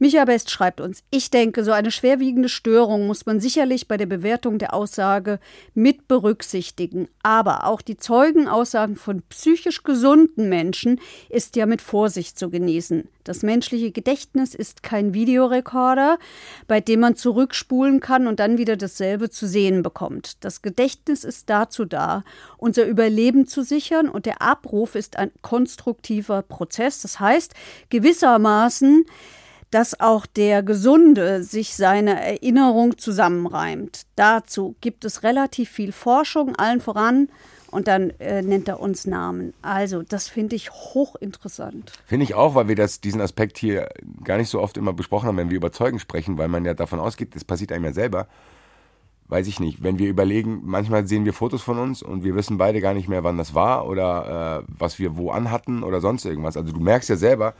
[0.00, 4.06] Micha Best schreibt uns, ich denke, so eine schwerwiegende Störung muss man sicherlich bei der
[4.06, 5.38] Bewertung der Aussage
[5.74, 7.06] mit berücksichtigen.
[7.22, 13.08] Aber auch die Zeugenaussagen von psychisch gesunden Menschen ist ja mit Vorsicht zu genießen.
[13.24, 16.18] Das menschliche Gedächtnis ist kein Videorekorder,
[16.66, 20.44] bei dem man zurückspulen kann und dann wieder dasselbe zu sehen bekommt.
[20.44, 22.24] Das Gedächtnis ist dazu da,
[22.58, 27.02] unser Überleben zu sichern und der Abruf ist ein konstruktiver Prozess.
[27.02, 27.54] Das heißt,
[27.90, 29.04] gewissermaßen,
[29.70, 34.02] dass auch der Gesunde sich seine Erinnerung zusammenreimt.
[34.16, 37.28] Dazu gibt es relativ viel Forschung, allen voran
[37.72, 39.54] und dann äh, nennt er uns Namen.
[39.62, 41.92] Also, das finde ich hochinteressant.
[42.06, 43.88] Finde ich auch, weil wir das, diesen Aspekt hier
[44.22, 46.74] gar nicht so oft immer besprochen haben, wenn wir über Zeugen sprechen, weil man ja
[46.74, 48.28] davon ausgeht, das passiert einem ja selber.
[49.28, 49.82] Weiß ich nicht.
[49.82, 53.08] Wenn wir überlegen, manchmal sehen wir Fotos von uns und wir wissen beide gar nicht
[53.08, 56.58] mehr, wann das war oder äh, was wir wo anhatten oder sonst irgendwas.
[56.58, 57.54] Also du merkst ja selber,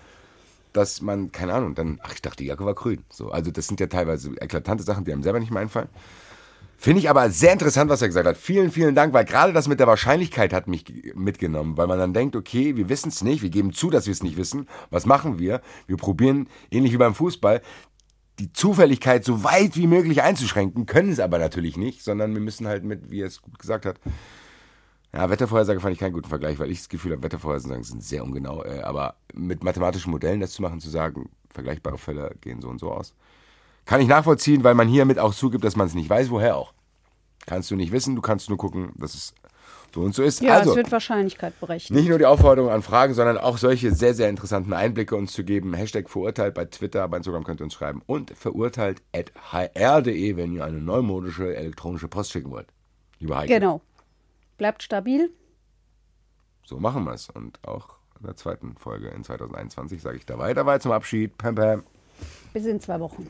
[0.75, 3.03] dass man, keine Ahnung, dann, ach, ich dachte, die Jacke war grün.
[3.09, 5.89] So, also das sind ja teilweise eklatante Sachen, die einem selber nicht mehr einfallen.
[6.83, 8.37] Finde ich aber sehr interessant, was er gesagt hat.
[8.37, 12.12] Vielen, vielen Dank, weil gerade das mit der Wahrscheinlichkeit hat mich mitgenommen, weil man dann
[12.12, 14.66] denkt, okay, wir wissen es nicht, wir geben zu, dass wir es nicht wissen.
[14.91, 15.61] Was machen wir?
[15.87, 17.62] Wir probieren, ähnlich wie beim Fußball,
[18.41, 22.66] die Zufälligkeit so weit wie möglich einzuschränken, können es aber natürlich nicht, sondern wir müssen
[22.66, 24.01] halt mit, wie er es gut gesagt hat,
[25.14, 28.24] ja, Wettervorhersage fand ich keinen guten Vergleich, weil ich das Gefühl habe, Wettervorhersagen sind sehr
[28.24, 28.64] ungenau.
[28.64, 32.80] Äh, aber mit mathematischen Modellen das zu machen, zu sagen, vergleichbare Fälle gehen so und
[32.80, 33.14] so aus,
[33.85, 36.72] kann ich nachvollziehen, weil man hiermit auch zugibt, dass man es nicht weiß, woher auch.
[37.47, 39.35] Kannst du nicht wissen, du kannst nur gucken, dass es
[39.95, 40.41] so und so ist.
[40.41, 41.99] Ja, also, es wird Wahrscheinlichkeit berechnet.
[41.99, 45.45] Nicht nur die Aufforderung an Fragen, sondern auch solche sehr, sehr interessanten Einblicke uns zu
[45.45, 45.74] geben.
[45.74, 48.03] Hashtag verurteilt bei Twitter, bei Instagram könnt ihr uns schreiben.
[48.07, 52.68] Und verurteilt at hr.de, wenn ihr eine neumodische elektronische Post schicken wollt.
[53.18, 53.53] Lieber Heike.
[53.53, 53.83] Genau.
[54.57, 55.30] Bleibt stabil.
[56.64, 57.28] So machen wir es.
[57.28, 61.37] Und auch in der zweiten Folge in 2021 sage ich da weiter, weiter zum Abschied.
[61.37, 61.83] Pam, pam.
[62.53, 63.27] Bis in zwei Wochen.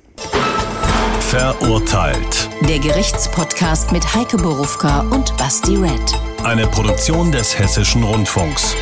[1.21, 2.49] Verurteilt.
[2.69, 6.01] Der Gerichtspodcast mit Heike Borufka und Basti Red.
[6.45, 8.75] Eine Produktion des Hessischen Rundfunks.